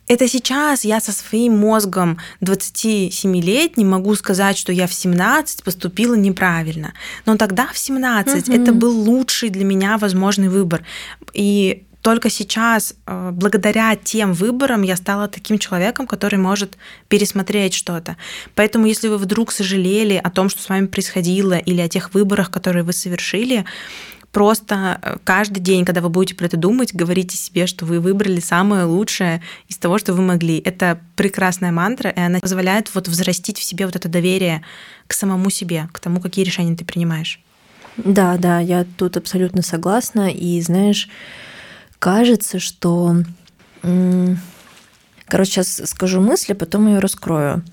[0.08, 6.94] Это сейчас я со своим мозгом 27-летним могу сказать, что я в 17 поступила неправильно.
[7.26, 8.58] Но тогда в 17 угу.
[8.58, 10.84] это был лучший для меня возможный выбор.
[11.34, 16.78] И только сейчас, э, благодаря тем выборам, я стала таким человеком, который может
[17.10, 18.16] пересмотреть что-то.
[18.56, 22.50] Поэтому, если вы вдруг сожалели о том, что с вами происходило, или о тех выборах,
[22.50, 23.66] которые вы совершили,
[24.32, 28.40] просто э, каждый день, когда вы будете про это думать, говорите себе, что вы выбрали
[28.40, 30.60] самое лучшее из того, что вы могли.
[30.60, 34.64] Это прекрасная мантра, и она позволяет вот взрастить в себе вот это доверие
[35.08, 37.42] к самому себе, к тому, какие решения ты принимаешь.
[37.98, 40.30] Да, да, я тут абсолютно согласна.
[40.32, 41.10] И знаешь,
[42.00, 43.24] кажется, что...
[43.82, 47.64] Короче, сейчас скажу мысли, потом ее раскрою.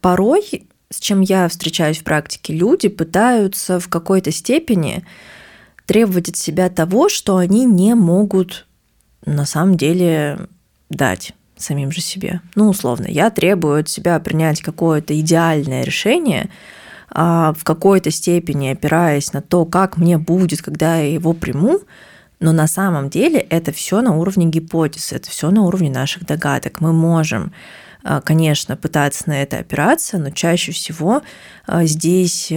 [0.00, 5.04] Порой с чем я встречаюсь в практике, люди пытаются в какой-то степени
[5.86, 8.66] требовать от себя того, что они не могут
[9.24, 10.38] на самом деле
[10.90, 12.40] дать самим же себе.
[12.54, 16.50] Ну, условно, я требую от себя принять какое-то идеальное решение,
[17.08, 21.80] а, в какой-то степени опираясь на то, как мне будет, когда я его приму,
[22.40, 26.80] но на самом деле это все на уровне гипотез, это все на уровне наших догадок.
[26.80, 27.52] Мы можем,
[28.24, 31.22] конечно, пытаться на это опираться, но чаще всего
[31.66, 32.52] а, здесь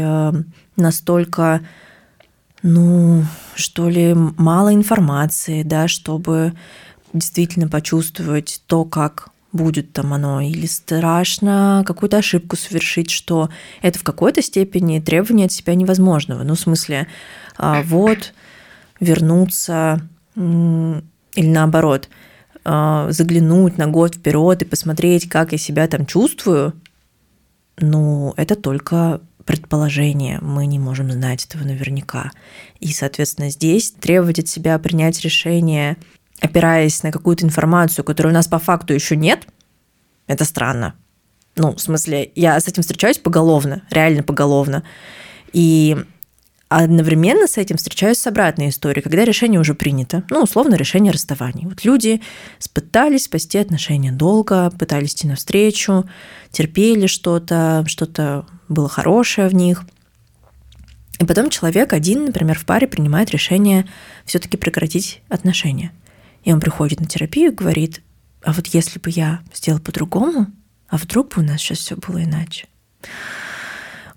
[0.75, 1.61] настолько,
[2.63, 3.23] ну,
[3.55, 6.53] что ли, мало информации, да, чтобы
[7.13, 13.49] действительно почувствовать то, как будет там оно, или страшно какую-то ошибку совершить, что
[13.81, 16.43] это в какой-то степени требование от себя невозможного.
[16.43, 17.07] Ну, в смысле,
[17.57, 18.33] а, вот
[18.99, 20.01] вернуться
[20.35, 22.34] или наоборот, а,
[22.65, 26.73] заглянуть на год вперед и посмотреть, как я себя там чувствую,
[27.77, 32.31] ну, это только предположение, мы не можем знать этого наверняка.
[32.79, 35.97] И, соответственно, здесь требовать от себя принять решение
[36.39, 39.47] опираясь на какую-то информацию, которую у нас по факту еще нет,
[40.27, 40.95] это странно.
[41.55, 44.83] Ну, в смысле, я с этим встречаюсь поголовно, реально поголовно.
[45.53, 45.97] И
[46.69, 50.23] одновременно с этим встречаюсь с обратной историей, когда решение уже принято.
[50.29, 51.67] Ну, условно, решение расставания.
[51.67, 52.21] Вот люди
[52.73, 56.09] пытались спасти отношения долго, пытались идти навстречу,
[56.51, 59.83] терпели что-то, что-то было хорошее в них.
[61.19, 63.87] И потом человек один, например, в паре принимает решение
[64.25, 65.91] все-таки прекратить отношения–
[66.45, 68.01] и он приходит на терапию и говорит,
[68.43, 70.47] а вот если бы я сделал по-другому,
[70.87, 72.67] а вдруг бы у нас сейчас все было иначе.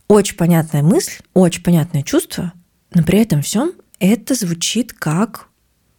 [0.09, 2.53] Очень понятная мысль, очень понятное чувство,
[2.95, 5.49] но при этом всем это звучит как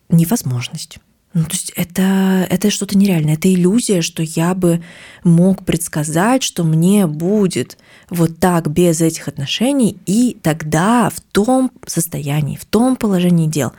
[0.09, 0.97] невозможность.
[1.35, 4.83] Ну, то есть это, это что-то нереальное, это иллюзия, что я бы
[5.23, 7.77] мог предсказать, что мне будет
[8.09, 13.73] вот так без этих отношений, и тогда в том состоянии, в том положении дел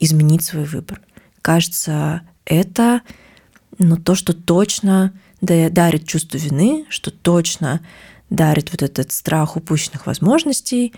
[0.00, 1.00] изменить свой выбор
[1.46, 3.02] кажется, это
[3.78, 7.82] ну, то, что точно дарит чувство вины, что точно
[8.30, 10.92] дарит вот этот страх упущенных возможностей,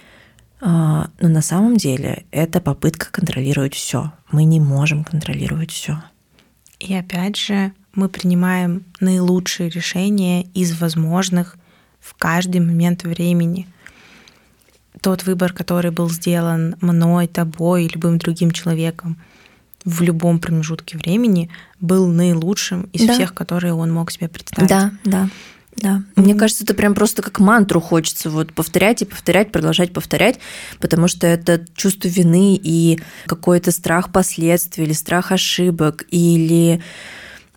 [0.60, 4.12] а, но на самом деле это попытка контролировать все.
[4.30, 6.02] Мы не можем контролировать все.
[6.80, 11.56] И опять же, мы принимаем наилучшие решения из возможных
[12.00, 13.66] в каждый момент времени.
[15.00, 19.16] Тот выбор, который был сделан мной, тобой, любым другим человеком,
[19.84, 23.14] в любом промежутке времени был наилучшим из да.
[23.14, 24.68] всех, которые он мог себе представить.
[24.68, 25.28] Да, да.
[25.80, 26.02] Да.
[26.16, 26.22] Mm-hmm.
[26.22, 30.38] Мне кажется, это прям просто как мантру хочется вот повторять и повторять, продолжать повторять,
[30.80, 36.82] потому что это чувство вины и какой-то страх последствий или страх ошибок или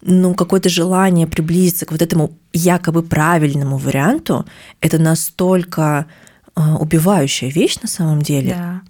[0.01, 4.45] ну, какое-то желание приблизиться к вот этому якобы правильному варианту,
[4.81, 6.07] это настолько
[6.55, 8.55] э, убивающая вещь на самом деле.
[8.55, 8.81] Да.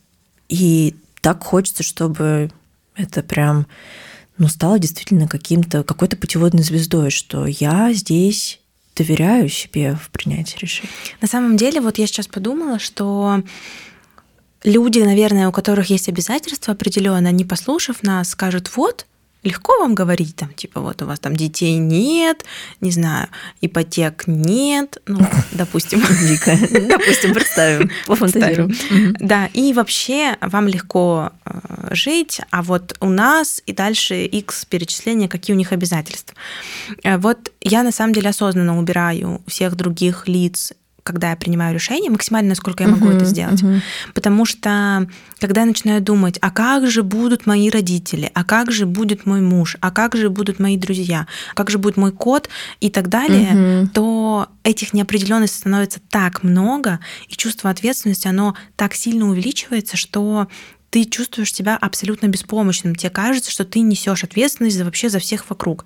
[0.48, 2.50] И так хочется, чтобы
[2.96, 3.68] это прям
[4.38, 8.61] ну, стало действительно каким-то, какой-то путеводной звездой, что я здесь
[9.02, 10.90] доверяю себе в принятии решений.
[11.22, 13.44] На самом деле, вот я сейчас подумала, что
[14.64, 19.06] люди, наверное, у которых есть обязательства определенно, не послушав нас, скажут, вот,
[19.44, 22.46] легко вам говорить, там, типа, вот у вас там детей нет,
[22.80, 23.28] не знаю,
[23.62, 25.20] ипотек нет, ну,
[25.52, 26.02] допустим.
[26.02, 26.58] Дико.
[26.88, 29.16] Допустим, представим, пофантазируем.
[29.20, 35.28] Да, и вообще вам легко э, жить, а вот у нас и дальше X перечисления,
[35.28, 36.36] какие у них обязательства.
[37.04, 42.10] Э, вот я на самом деле осознанно убираю всех других лиц когда я принимаю решение,
[42.10, 43.62] максимально, насколько я могу uh-huh, это сделать.
[43.62, 43.82] Uh-huh.
[44.14, 45.08] Потому что,
[45.40, 49.42] когда я начинаю думать, а как же будут мои родители, а как же будет мой
[49.42, 53.10] муж, а как же будут мои друзья, а как же будет мой кот и так
[53.10, 53.88] далее, uh-huh.
[53.94, 60.48] то этих неопределенностей становится так много, и чувство ответственности, оно так сильно увеличивается, что
[60.92, 62.96] ты чувствуешь себя абсолютно беспомощным.
[62.96, 65.86] Тебе кажется, что ты несешь ответственность за вообще за всех вокруг.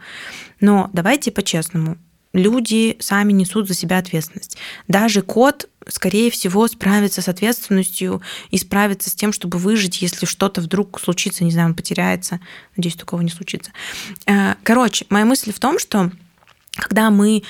[0.60, 1.98] Но давайте по-честному
[2.36, 4.58] люди сами несут за себя ответственность.
[4.88, 8.22] Даже кот, скорее всего, справится с ответственностью
[8.52, 12.40] и справится с тем, чтобы выжить, если что-то вдруг случится, не знаю, он потеряется.
[12.76, 13.72] Надеюсь, такого не случится.
[14.26, 16.12] Э, короче, моя мысль в том, что
[16.76, 17.44] когда мы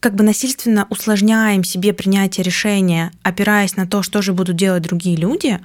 [0.00, 5.16] как бы насильственно усложняем себе принятие решения, опираясь на то, что же будут делать другие
[5.16, 5.60] люди,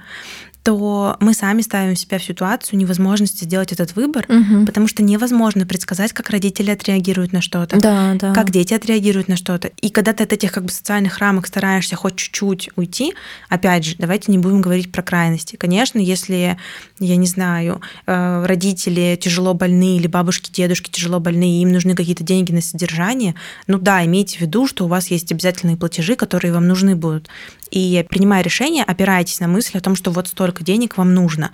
[0.62, 4.66] то мы сами ставим себя в ситуацию невозможности сделать этот выбор, угу.
[4.66, 8.32] потому что невозможно предсказать, как родители отреагируют на что-то, да, да.
[8.34, 9.68] как дети отреагируют на что-то.
[9.80, 13.14] И когда ты от этих как бы социальных рамок стараешься хоть чуть-чуть уйти,
[13.48, 15.56] опять же, давайте не будем говорить про крайности.
[15.56, 16.58] Конечно, если,
[16.98, 21.94] я не знаю, э, родители тяжело больны или бабушки, дедушки тяжело больны, и им нужны
[21.94, 23.34] какие-то деньги на содержание,
[23.66, 27.28] ну да, имейте в виду, что у вас есть обязательные платежи, которые вам нужны будут.
[27.70, 31.52] И принимая решение, опирайтесь на мысль о том, что вот столько денег вам нужно.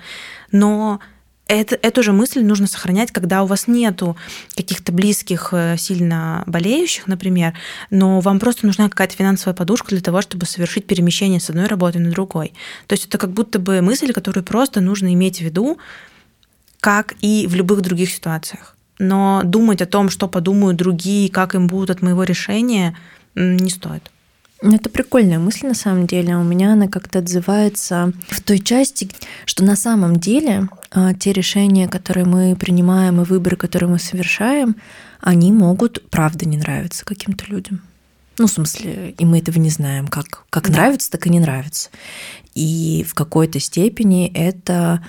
[0.50, 1.00] Но
[1.48, 4.16] это, эту же мысль нужно сохранять, когда у вас нету
[4.56, 7.54] каких-то близких, э, сильно болеющих, например,
[7.90, 12.00] но вам просто нужна какая-то финансовая подушка для того, чтобы совершить перемещение с одной работы
[12.00, 12.52] на другой.
[12.88, 15.78] То есть это как будто бы мысль, которую просто нужно иметь в виду,
[16.80, 18.74] как и в любых других ситуациях.
[18.98, 22.96] Но думать о том, что подумают другие, как им будут от моего решения,
[23.34, 24.10] не стоит.
[24.62, 26.36] Ну, это прикольная мысль на самом деле.
[26.36, 29.08] У меня она как-то отзывается в той части,
[29.44, 34.76] что на самом деле а, те решения, которые мы принимаем, и выборы, которые мы совершаем,
[35.20, 37.82] они могут, правда, не нравиться каким-то людям.
[38.38, 40.72] Ну, в смысле, и мы этого не знаем, как, как да.
[40.72, 41.90] нравится, так и не нравится.
[42.54, 45.04] И в какой-то степени это,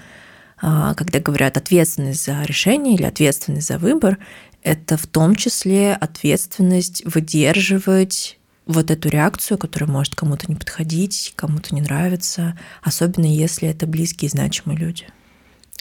[0.62, 4.18] а, когда говорят ответственность за решение или ответственность за выбор,
[4.62, 8.37] это в том числе ответственность выдерживать
[8.68, 14.28] вот эту реакцию, которая может кому-то не подходить, кому-то не нравиться, особенно если это близкие
[14.28, 15.08] и значимые люди.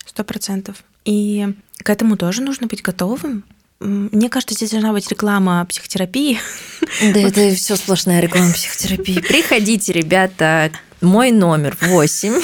[0.04, 0.84] Сто процентов.
[1.04, 3.44] И к этому тоже нужно быть готовым.
[3.78, 6.38] Мне кажется, здесь должна быть реклама психотерапии.
[7.02, 9.20] Да, это все сплошная реклама психотерапии.
[9.20, 10.70] Приходите, ребята,
[11.00, 12.34] мой номер 8.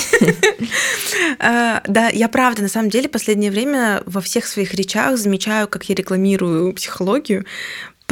[1.39, 5.89] А, да, я правда, на самом деле, последнее время во всех своих речах замечаю, как
[5.89, 7.47] я рекламирую психологию,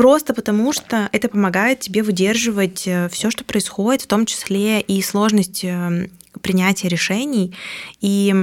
[0.00, 5.02] Просто потому, что это помогает тебе выдерживать э, все, что происходит, в том числе и
[5.02, 6.08] сложность э,
[6.40, 7.54] принятия решений.
[8.00, 8.34] И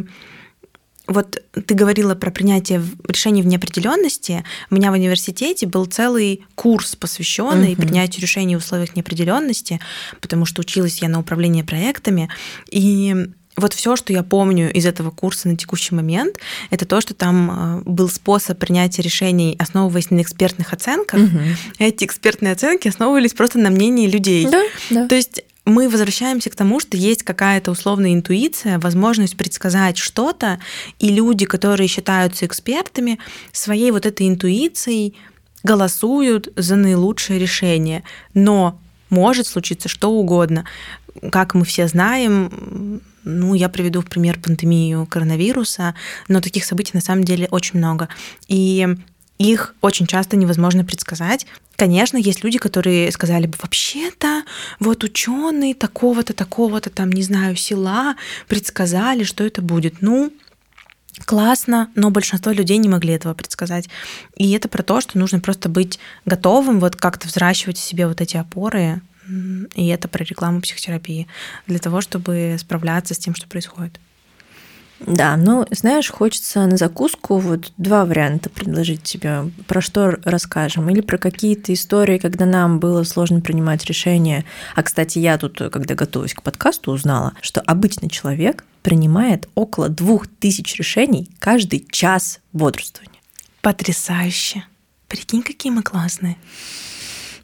[1.07, 4.43] вот ты говорила про принятие решений в неопределенности.
[4.69, 7.81] У меня в университете был целый курс, посвященный uh-huh.
[7.81, 9.79] принятию решений в условиях неопределенности,
[10.21, 12.29] потому что училась я на управление проектами.
[12.69, 13.15] И
[13.57, 16.37] вот все, что я помню из этого курса на текущий момент,
[16.69, 21.19] это то, что там э, был способ принятия решений, основываясь на экспертных оценках.
[21.19, 21.39] Угу.
[21.79, 24.47] Эти экспертные оценки основывались просто на мнении людей.
[24.47, 25.07] Да, да.
[25.07, 30.59] То есть мы возвращаемся к тому, что есть какая-то условная интуиция, возможность предсказать что-то,
[30.97, 33.19] и люди, которые считаются экспертами,
[33.51, 35.15] своей вот этой интуицией
[35.63, 38.03] голосуют за наилучшее решение.
[38.33, 40.65] Но может случиться что угодно.
[41.31, 45.95] Как мы все знаем, ну, я приведу в пример пандемию коронавируса,
[46.27, 48.07] но таких событий на самом деле очень много.
[48.47, 48.87] И
[49.37, 51.45] их очень часто невозможно предсказать.
[51.75, 54.43] Конечно, есть люди, которые сказали бы, вообще-то,
[54.79, 58.15] вот ученые такого-то, такого-то, там, не знаю, села
[58.47, 60.01] предсказали, что это будет.
[60.01, 60.33] Ну,
[61.25, 63.89] классно, но большинство людей не могли этого предсказать.
[64.35, 68.21] И это про то, что нужно просто быть готовым, вот как-то взращивать в себе вот
[68.21, 69.01] эти опоры,
[69.75, 71.27] и это про рекламу психотерапии,
[71.67, 73.99] для того, чтобы справляться с тем, что происходит.
[74.99, 79.51] Да, ну, знаешь, хочется на закуску вот два варианта предложить тебе.
[79.67, 80.89] Про что расскажем?
[80.89, 84.43] Или про какие-то истории, когда нам было сложно принимать решения.
[84.75, 90.27] А, кстати, я тут, когда готовилась к подкасту, узнала, что обычный человек принимает около двух
[90.27, 93.21] тысяч решений каждый час бодрствования.
[93.61, 94.63] Потрясающе.
[95.07, 96.37] Прикинь, какие мы классные.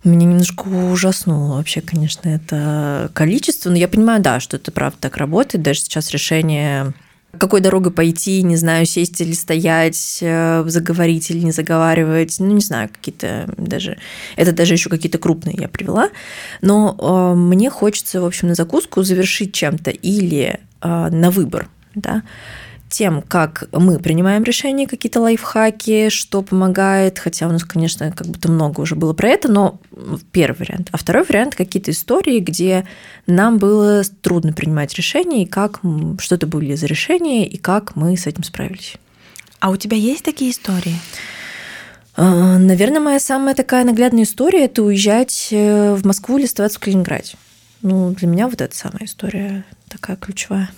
[0.03, 3.69] Меня немножко ужаснуло вообще, конечно, это количество.
[3.69, 5.63] Но я понимаю, да, что это правда так работает.
[5.63, 6.93] Даже сейчас решение
[7.37, 12.61] какой дорогой пойти, не знаю, сесть или стоять, э, заговорить или не заговаривать, ну, не
[12.61, 13.97] знаю, какие-то даже,
[14.35, 16.09] это даже еще какие-то крупные я привела,
[16.61, 22.21] но э, мне хочется, в общем, на закуску завершить чем-то или э, на выбор, да,
[22.93, 28.51] тем, как мы принимаем решения, какие-то лайфхаки, что помогает, хотя у нас, конечно, как будто
[28.51, 29.79] много уже было про это, но
[30.32, 30.89] первый вариант.
[30.91, 32.86] А второй вариант– какие-то истории, где
[33.25, 35.79] нам было трудно принимать решения, и как,
[36.19, 38.97] что это были за решения, и как мы с этим справились.
[39.60, 40.95] А у тебя есть такие истории?
[42.15, 46.84] А, наверное, моя самая такая наглядная история– это уезжать э, в Москву или оставаться в
[46.84, 47.34] Калининграде.
[47.82, 50.69] Ну, для меня вот эта самая история такая ключевая.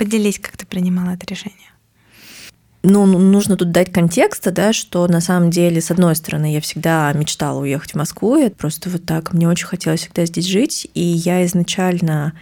[0.00, 1.68] Поделись, как ты принимала это решение.
[2.82, 7.12] Ну, нужно тут дать контекста, да, что на самом деле, с одной стороны, я всегда
[7.12, 11.02] мечтала уехать в Москву, и просто вот так, мне очень хотелось всегда здесь жить, и
[11.02, 12.32] я изначально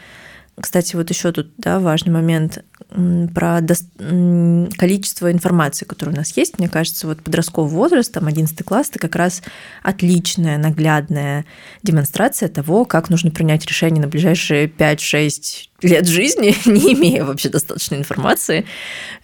[0.61, 2.65] кстати, вот еще тут да, важный момент
[3.35, 3.75] про до...
[4.77, 6.59] количество информации, которое у нас есть.
[6.59, 9.43] Мне кажется, вот подростковый возраст, там 11 класс, это как раз
[9.83, 11.45] отличная, наглядная
[11.83, 17.99] демонстрация того, как нужно принять решение на ближайшие 5-6 лет жизни, не имея вообще достаточной
[17.99, 18.67] информации.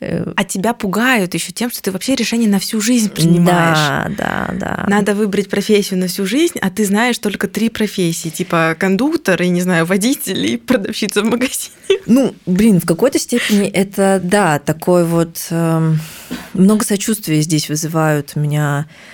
[0.00, 3.78] А тебя пугают еще тем, что ты вообще решение на всю жизнь принимаешь.
[3.78, 4.86] Да, да, да.
[4.88, 9.48] Надо выбрать профессию на всю жизнь, а ты знаешь только три профессии, типа кондуктор и,
[9.48, 11.74] не знаю, водитель и продавщица в магазине.
[12.06, 15.46] Ну, блин, в какой-то степени это, да, такой вот...
[15.50, 15.94] Э,
[16.52, 19.13] много сочувствия здесь вызывают у меня э,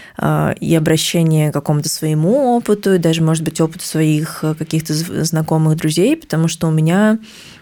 [0.61, 5.77] и обращение к какому-то своему опыту, и даже, может быть, опыту своих э, каких-то знакомых
[5.77, 7.19] друзей, потому что у меня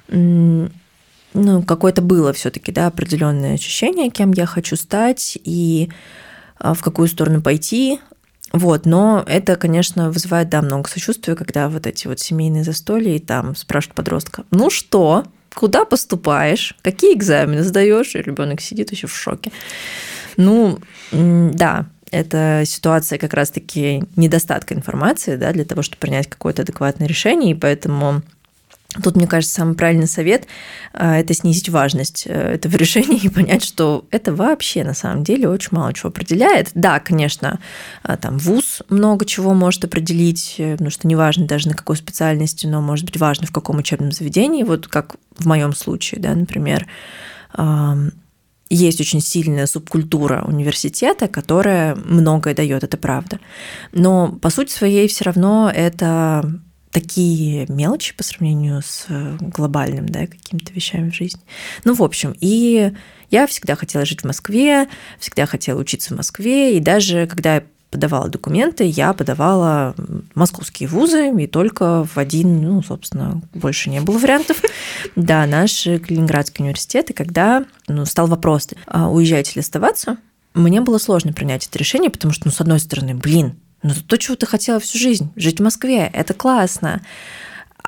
[0.08, 5.90] ну, какое-то было все-таки, да, определенное ощущение, кем я хочу стать и
[6.58, 8.00] а, в какую сторону пойти.
[8.52, 13.18] Вот, но это, конечно, вызывает, да, много сочувствия, когда вот эти вот семейные застолья, и
[13.18, 15.24] там спрашивают подростка, ну что,
[15.54, 19.52] куда поступаешь, какие экзамены сдаешь, и ребенок сидит еще в шоке.
[20.38, 20.78] Ну,
[21.12, 27.52] да, это ситуация как раз-таки недостатка информации да, для того, чтобы принять какое-то адекватное решение,
[27.52, 28.22] и поэтому
[29.02, 30.46] Тут, мне кажется, самый правильный совет
[30.94, 35.46] э,– это снизить важность э, этого решения и понять, что это вообще на самом деле
[35.48, 36.70] очень мало чего определяет.
[36.74, 37.60] Да, конечно,
[38.02, 42.80] э, там вуз много чего может определить, потому что неважно даже на какой специальности, но
[42.80, 44.62] может быть важно в каком учебном заведении.
[44.62, 46.86] Вот как в моем случае, да, например,
[48.70, 53.40] есть очень сильная субкультура университета, которая многое дает, это правда.
[53.92, 56.60] Но по сути своей все равно это
[56.90, 59.06] такие мелочи по сравнению с
[59.40, 61.40] глобальным, да, какими-то вещами в жизни.
[61.84, 62.92] Ну, в общем, и
[63.30, 64.88] я всегда хотела жить в Москве,
[65.18, 69.94] всегда хотела учиться в Москве, и даже когда я подавала документы, я подавала
[70.34, 74.62] московские вузы, и только в один, ну, собственно, больше не было вариантов.
[75.16, 80.16] Да, наш Калининградский университет, и когда ну, стал вопрос, а уезжать или оставаться,
[80.54, 84.16] мне было сложно принять это решение, потому что, ну, с одной стороны, блин, ну, то,
[84.16, 87.00] чего ты хотела всю жизнь, жить в Москве, это классно.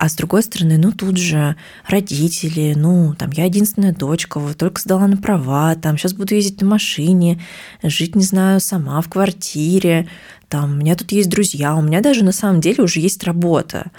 [0.01, 4.81] А с другой стороны, ну тут же родители, ну там я единственная дочка, вот только
[4.81, 7.39] сдала на права, там сейчас буду ездить на машине,
[7.83, 10.09] жить, не знаю, сама в квартире,
[10.49, 13.91] там у меня тут есть друзья, у меня даже на самом деле уже есть работа.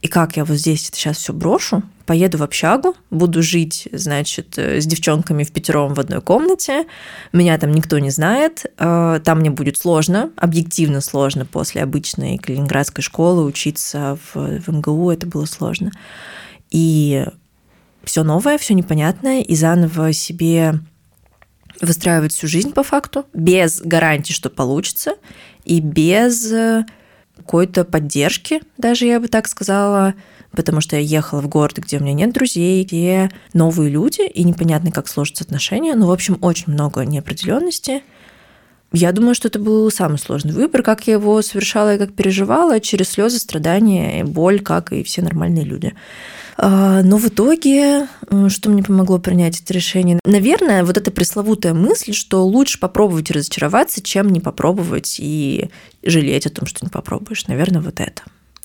[0.00, 4.86] И как я вот здесь сейчас все брошу, поеду в общагу, буду жить, значит, с
[4.86, 6.86] девчонками в пятером в одной комнате,
[7.32, 13.02] меня там никто не знает, э, там мне будет сложно, объективно сложно после обычной калининградской
[13.02, 15.90] школы учиться в, в МГУ, это было сложно.
[16.70, 17.26] И
[18.04, 20.78] все новое, все непонятное, и заново себе
[21.80, 25.16] выстраивать всю жизнь по факту, без гарантии, что получится,
[25.64, 26.52] и без
[27.38, 30.14] какой-то поддержки, даже я бы так сказала,
[30.52, 34.44] потому что я ехала в город, где у меня нет друзей, где новые люди, и
[34.44, 35.94] непонятно, как сложатся отношения.
[35.94, 38.02] Ну, в общем, очень много неопределенности.
[38.92, 42.80] Я думаю, что это был самый сложный выбор, как я его совершала и как переживала,
[42.80, 45.94] через слезы, страдания боль, как и все нормальные люди.
[46.60, 48.08] А, но в итоге,
[48.48, 50.18] что мне помогло принять это решение?
[50.24, 55.70] Наверное, вот эта пресловутая мысль, что лучше попробовать и разочароваться, чем не попробовать и
[56.02, 57.46] жалеть о том, что не попробуешь.
[57.46, 58.22] Наверное, вот это.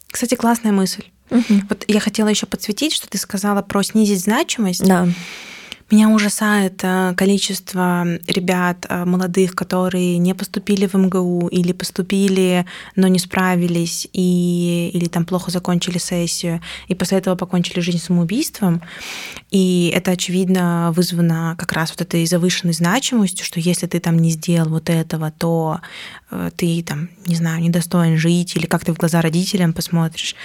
[0.10, 1.04] Кстати, классная мысль.
[1.30, 1.62] Угу.
[1.70, 4.86] Вот я хотела еще подсветить, что ты сказала про снизить значимость.
[4.86, 5.08] Да.
[5.92, 12.66] Меня ужасает э, количество ребят э, молодых, которые не поступили в МГУ или поступили,
[12.96, 18.82] но не справились, и, или там плохо закончили сессию, и после этого покончили жизнь самоубийством.
[19.52, 24.32] И это, очевидно, вызвано как раз вот этой завышенной значимостью, что если ты там не
[24.32, 25.82] сделал вот этого, то
[26.32, 30.36] э, ты там, не знаю, недостоин жить, или как ты в глаза родителям посмотришь.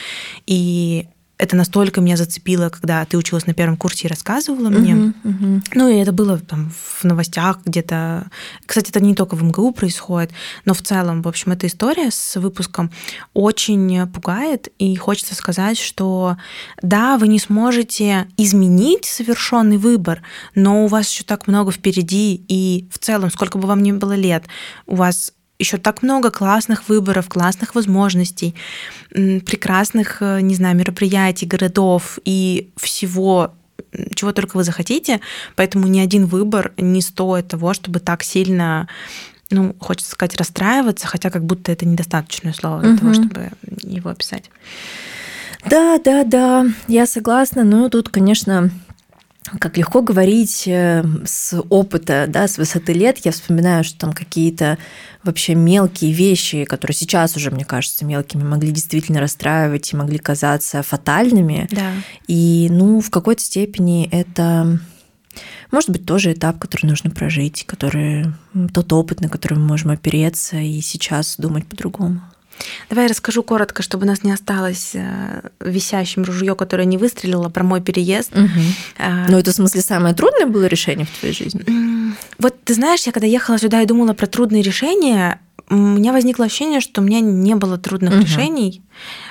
[0.46, 1.06] И
[1.38, 4.92] это настолько меня зацепило, когда ты училась на первом курсе и рассказывала мне.
[4.94, 5.62] Uh-huh, uh-huh.
[5.74, 8.28] Ну, и это было там в новостях где-то.
[8.66, 10.32] Кстати, это не только в МГУ происходит,
[10.64, 12.90] но в целом, в общем, эта история с выпуском
[13.34, 16.36] очень пугает, и хочется сказать, что
[16.82, 20.22] да, вы не сможете изменить совершенный выбор,
[20.56, 24.14] но у вас еще так много впереди, и в целом, сколько бы вам ни было
[24.14, 24.44] лет,
[24.86, 28.54] у вас еще так много классных выборов, классных возможностей,
[29.10, 33.52] прекрасных, э, не знаю, мероприятий, городов и всего,
[34.14, 35.20] чего только вы захотите.
[35.56, 38.88] Поэтому ни один выбор не стоит того, чтобы так сильно
[39.50, 42.98] ну, хочется сказать, расстраиваться, хотя как будто это недостаточное слово для угу.
[42.98, 43.50] того, чтобы
[43.82, 44.50] его описать.
[45.68, 48.70] Да, да, да, я согласна, но тут, конечно,
[49.60, 53.18] как легко говорить э, с опыта, да, с высоты лет.
[53.24, 54.78] Я вспоминаю, что там какие-то
[55.22, 60.82] вообще мелкие вещи, которые сейчас уже, мне кажется, мелкими, могли действительно расстраивать и могли казаться
[60.82, 61.68] фатальными.
[61.70, 61.92] Да.
[62.26, 64.78] И, ну, в какой-то степени это
[65.70, 68.26] может быть, тоже этап, который нужно прожить, который
[68.72, 72.22] тот опыт, на который мы можем опереться и сейчас думать по-другому.
[72.88, 77.48] Давай я расскажу коротко, чтобы у нас не осталось э, висящим ружье, которое не выстрелило,
[77.48, 78.32] про мой переезд.
[78.36, 79.08] Угу.
[79.28, 81.64] Ну, это, в смысле, самое трудное было решение в твоей жизни?
[82.38, 85.40] Вот ты знаешь, я когда ехала сюда и думала про трудные решения,
[85.70, 88.22] у меня возникло ощущение, что у меня не было трудных угу.
[88.22, 88.82] решений,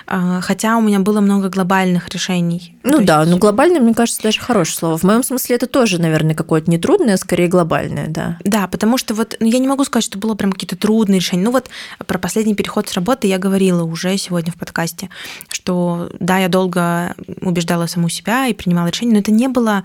[0.05, 2.75] а, хотя у меня было много глобальных решений.
[2.83, 3.31] Ну То да, есть...
[3.31, 4.97] ну глобальное, мне кажется, даже хорошее слово.
[4.97, 8.37] В моем смысле это тоже, наверное, какое-то не трудное, а скорее глобальное, да.
[8.43, 11.43] Да, потому что вот ну, я не могу сказать, что было прям какие-то трудные решения.
[11.43, 11.69] Ну вот
[12.05, 15.09] про последний переход с работы я говорила уже сегодня в подкасте,
[15.49, 19.83] что да, я долго убеждала саму себя и принимала решения, но это не было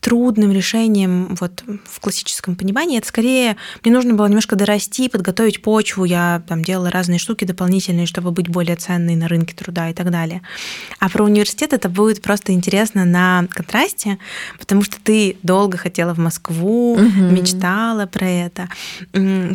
[0.00, 2.98] трудным решением вот в классическом понимании.
[2.98, 6.04] Это скорее мне нужно было немножко дорасти, подготовить почву.
[6.04, 10.10] Я там делала разные штуки дополнительные, чтобы быть более ценной на рынке труда и так
[10.10, 10.42] далее.
[10.98, 14.18] А про университет это будет просто интересно на контрасте,
[14.58, 17.02] потому что ты долго хотела в Москву, угу.
[17.04, 18.68] мечтала про это.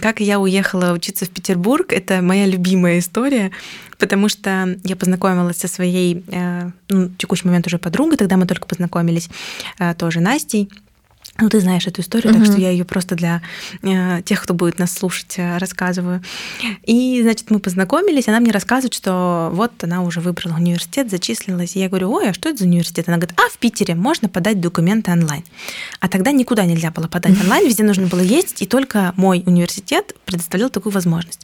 [0.02, 3.52] Как я уехала учиться в Петербург, это моя любимая история
[4.02, 8.48] потому что я познакомилась со своей, э, ну, в текущий момент уже подругой, тогда мы
[8.48, 9.30] только познакомились,
[9.78, 10.70] э, тоже Настей.
[11.40, 12.38] Ну, ты знаешь эту историю, uh-huh.
[12.38, 13.42] так что я ее просто для
[13.84, 16.24] э, тех, кто будет нас слушать, рассказываю.
[16.84, 21.76] И, значит, мы познакомились, она мне рассказывает, что вот она уже выбрала университет, зачислилась.
[21.76, 23.08] И я говорю, ой, а что это за университет?
[23.08, 25.44] Она говорит, а, в Питере можно подать документы онлайн.
[26.00, 30.16] А тогда никуда нельзя было подать онлайн, везде нужно было ездить, и только мой университет
[30.26, 31.42] предоставлял такую возможность.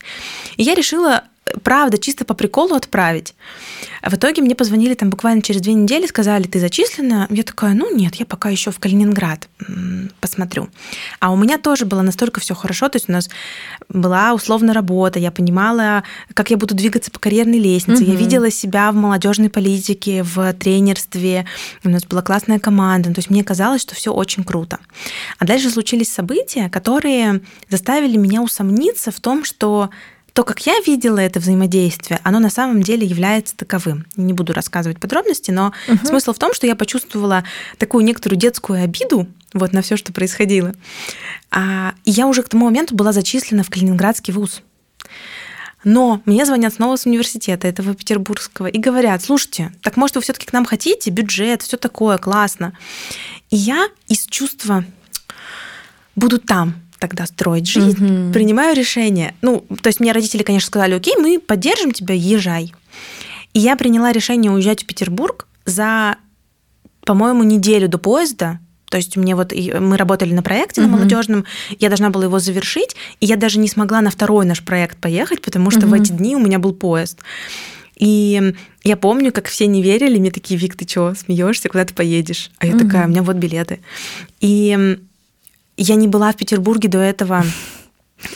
[0.57, 1.23] И я решила
[1.63, 3.33] правда, чисто по приколу отправить.
[4.01, 7.27] А в итоге мне позвонили там буквально через две недели, сказали, ты зачислена?
[7.29, 9.49] Я такая, ну нет, я пока еще в Калининград
[10.21, 10.69] посмотрю.
[11.19, 13.29] А у меня тоже было настолько все хорошо, то есть у нас
[13.89, 18.11] была условно работа, я понимала, как я буду двигаться по карьерной лестнице, угу.
[18.11, 21.45] я видела себя в молодежной политике, в тренерстве,
[21.83, 24.79] у нас была классная команда, то есть мне казалось, что все очень круто.
[25.37, 29.89] А дальше случились события, которые заставили меня усомниться в том, что
[30.37, 34.05] то, как я видела это взаимодействие, оно на самом деле является таковым.
[34.17, 36.05] Не буду рассказывать подробности, но угу.
[36.05, 37.43] смысл в том, что я почувствовала
[37.79, 39.25] такую некоторую детскую обиду
[39.55, 40.75] вот на все, что происходило.
[41.49, 44.61] А, и я уже к тому моменту была зачислена в Калининградский вуз.
[45.83, 50.45] Но мне звонят снова с университета этого петербургского и говорят, слушайте, так может вы все-таки
[50.45, 52.73] к нам хотите, бюджет, все такое, классно.
[53.49, 54.85] И я из чувства
[56.15, 58.33] буду там, тогда строить жизнь, угу.
[58.33, 59.33] принимаю решение.
[59.41, 62.73] Ну, то есть мне родители, конечно, сказали, окей, мы поддержим тебя, езжай.
[63.53, 66.17] И я приняла решение уезжать в Петербург за,
[67.01, 68.59] по-моему, неделю до поезда.
[68.89, 70.89] То есть мне вот мы работали на проекте угу.
[70.89, 71.45] на молодежном,
[71.79, 75.41] я должна была его завершить, и я даже не смогла на второй наш проект поехать,
[75.41, 75.89] потому что угу.
[75.89, 77.19] в эти дни у меня был поезд.
[77.97, 81.93] И я помню, как все не верили, мне такие, Вик, ты что, смеешься, куда ты
[81.93, 82.51] поедешь?
[82.59, 82.85] А я угу.
[82.85, 83.79] такая, у меня вот билеты.
[84.39, 84.99] И
[85.77, 87.45] я не была в Петербурге до этого.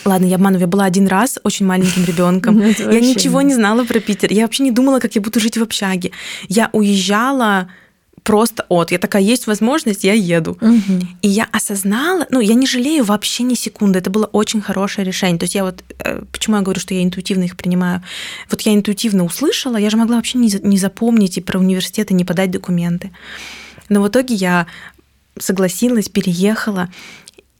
[0.05, 2.57] Ладно, я обманываю, я была один раз очень маленьким ребенком.
[2.61, 4.31] Ну, я ничего не знала про Питер.
[4.31, 6.11] Я вообще не думала, как я буду жить в общаге.
[6.47, 7.67] Я уезжала
[8.23, 8.91] просто от.
[8.91, 10.51] Я такая, есть возможность, я еду.
[10.61, 11.07] Угу.
[11.21, 13.99] И я осознала, ну, я не жалею вообще ни секунды.
[13.99, 15.39] Это было очень хорошее решение.
[15.39, 18.03] То есть я вот, э, почему я говорю, что я интуитивно их принимаю?
[18.49, 22.13] Вот я интуитивно услышала, я же могла вообще не, не запомнить и про университет, и
[22.13, 23.11] не подать документы.
[23.89, 24.67] Но в итоге я
[25.39, 26.89] согласилась, переехала.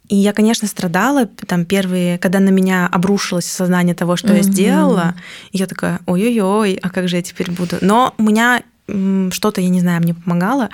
[0.07, 4.37] И я, конечно, страдала там первые, когда на меня обрушилось сознание того, что mm-hmm.
[4.37, 5.15] я сделала.
[5.51, 7.77] И я такая, ой-ой-ой, а как же я теперь буду?
[7.81, 8.61] Но у меня
[9.31, 10.69] что-то, я не знаю, мне помогало.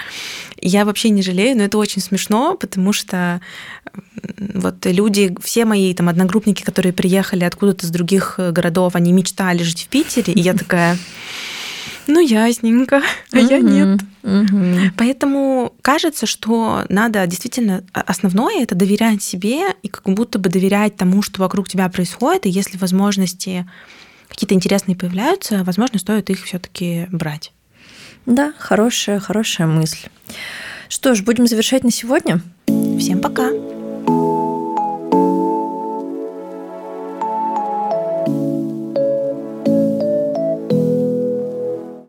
[0.60, 3.42] Я вообще не жалею, но это очень смешно, потому что
[4.54, 9.64] вот люди, все мои там одногруппники, которые приехали откуда-то с других э, городов, они мечтали
[9.64, 10.98] жить в Питере, и я такая,
[12.08, 13.02] ну, ясненько,
[13.32, 14.02] а я нет.
[14.98, 21.22] Поэтому кажется, что надо действительно основное это доверять себе и как будто бы доверять тому,
[21.22, 23.68] что вокруг тебя происходит, и если возможности
[24.28, 27.52] какие-то интересные появляются, возможно, стоит их все-таки брать.
[28.26, 30.10] Да, хорошая, хорошая мысль.
[30.90, 32.42] Что ж, будем завершать на сегодня.
[33.00, 33.52] Всем пока.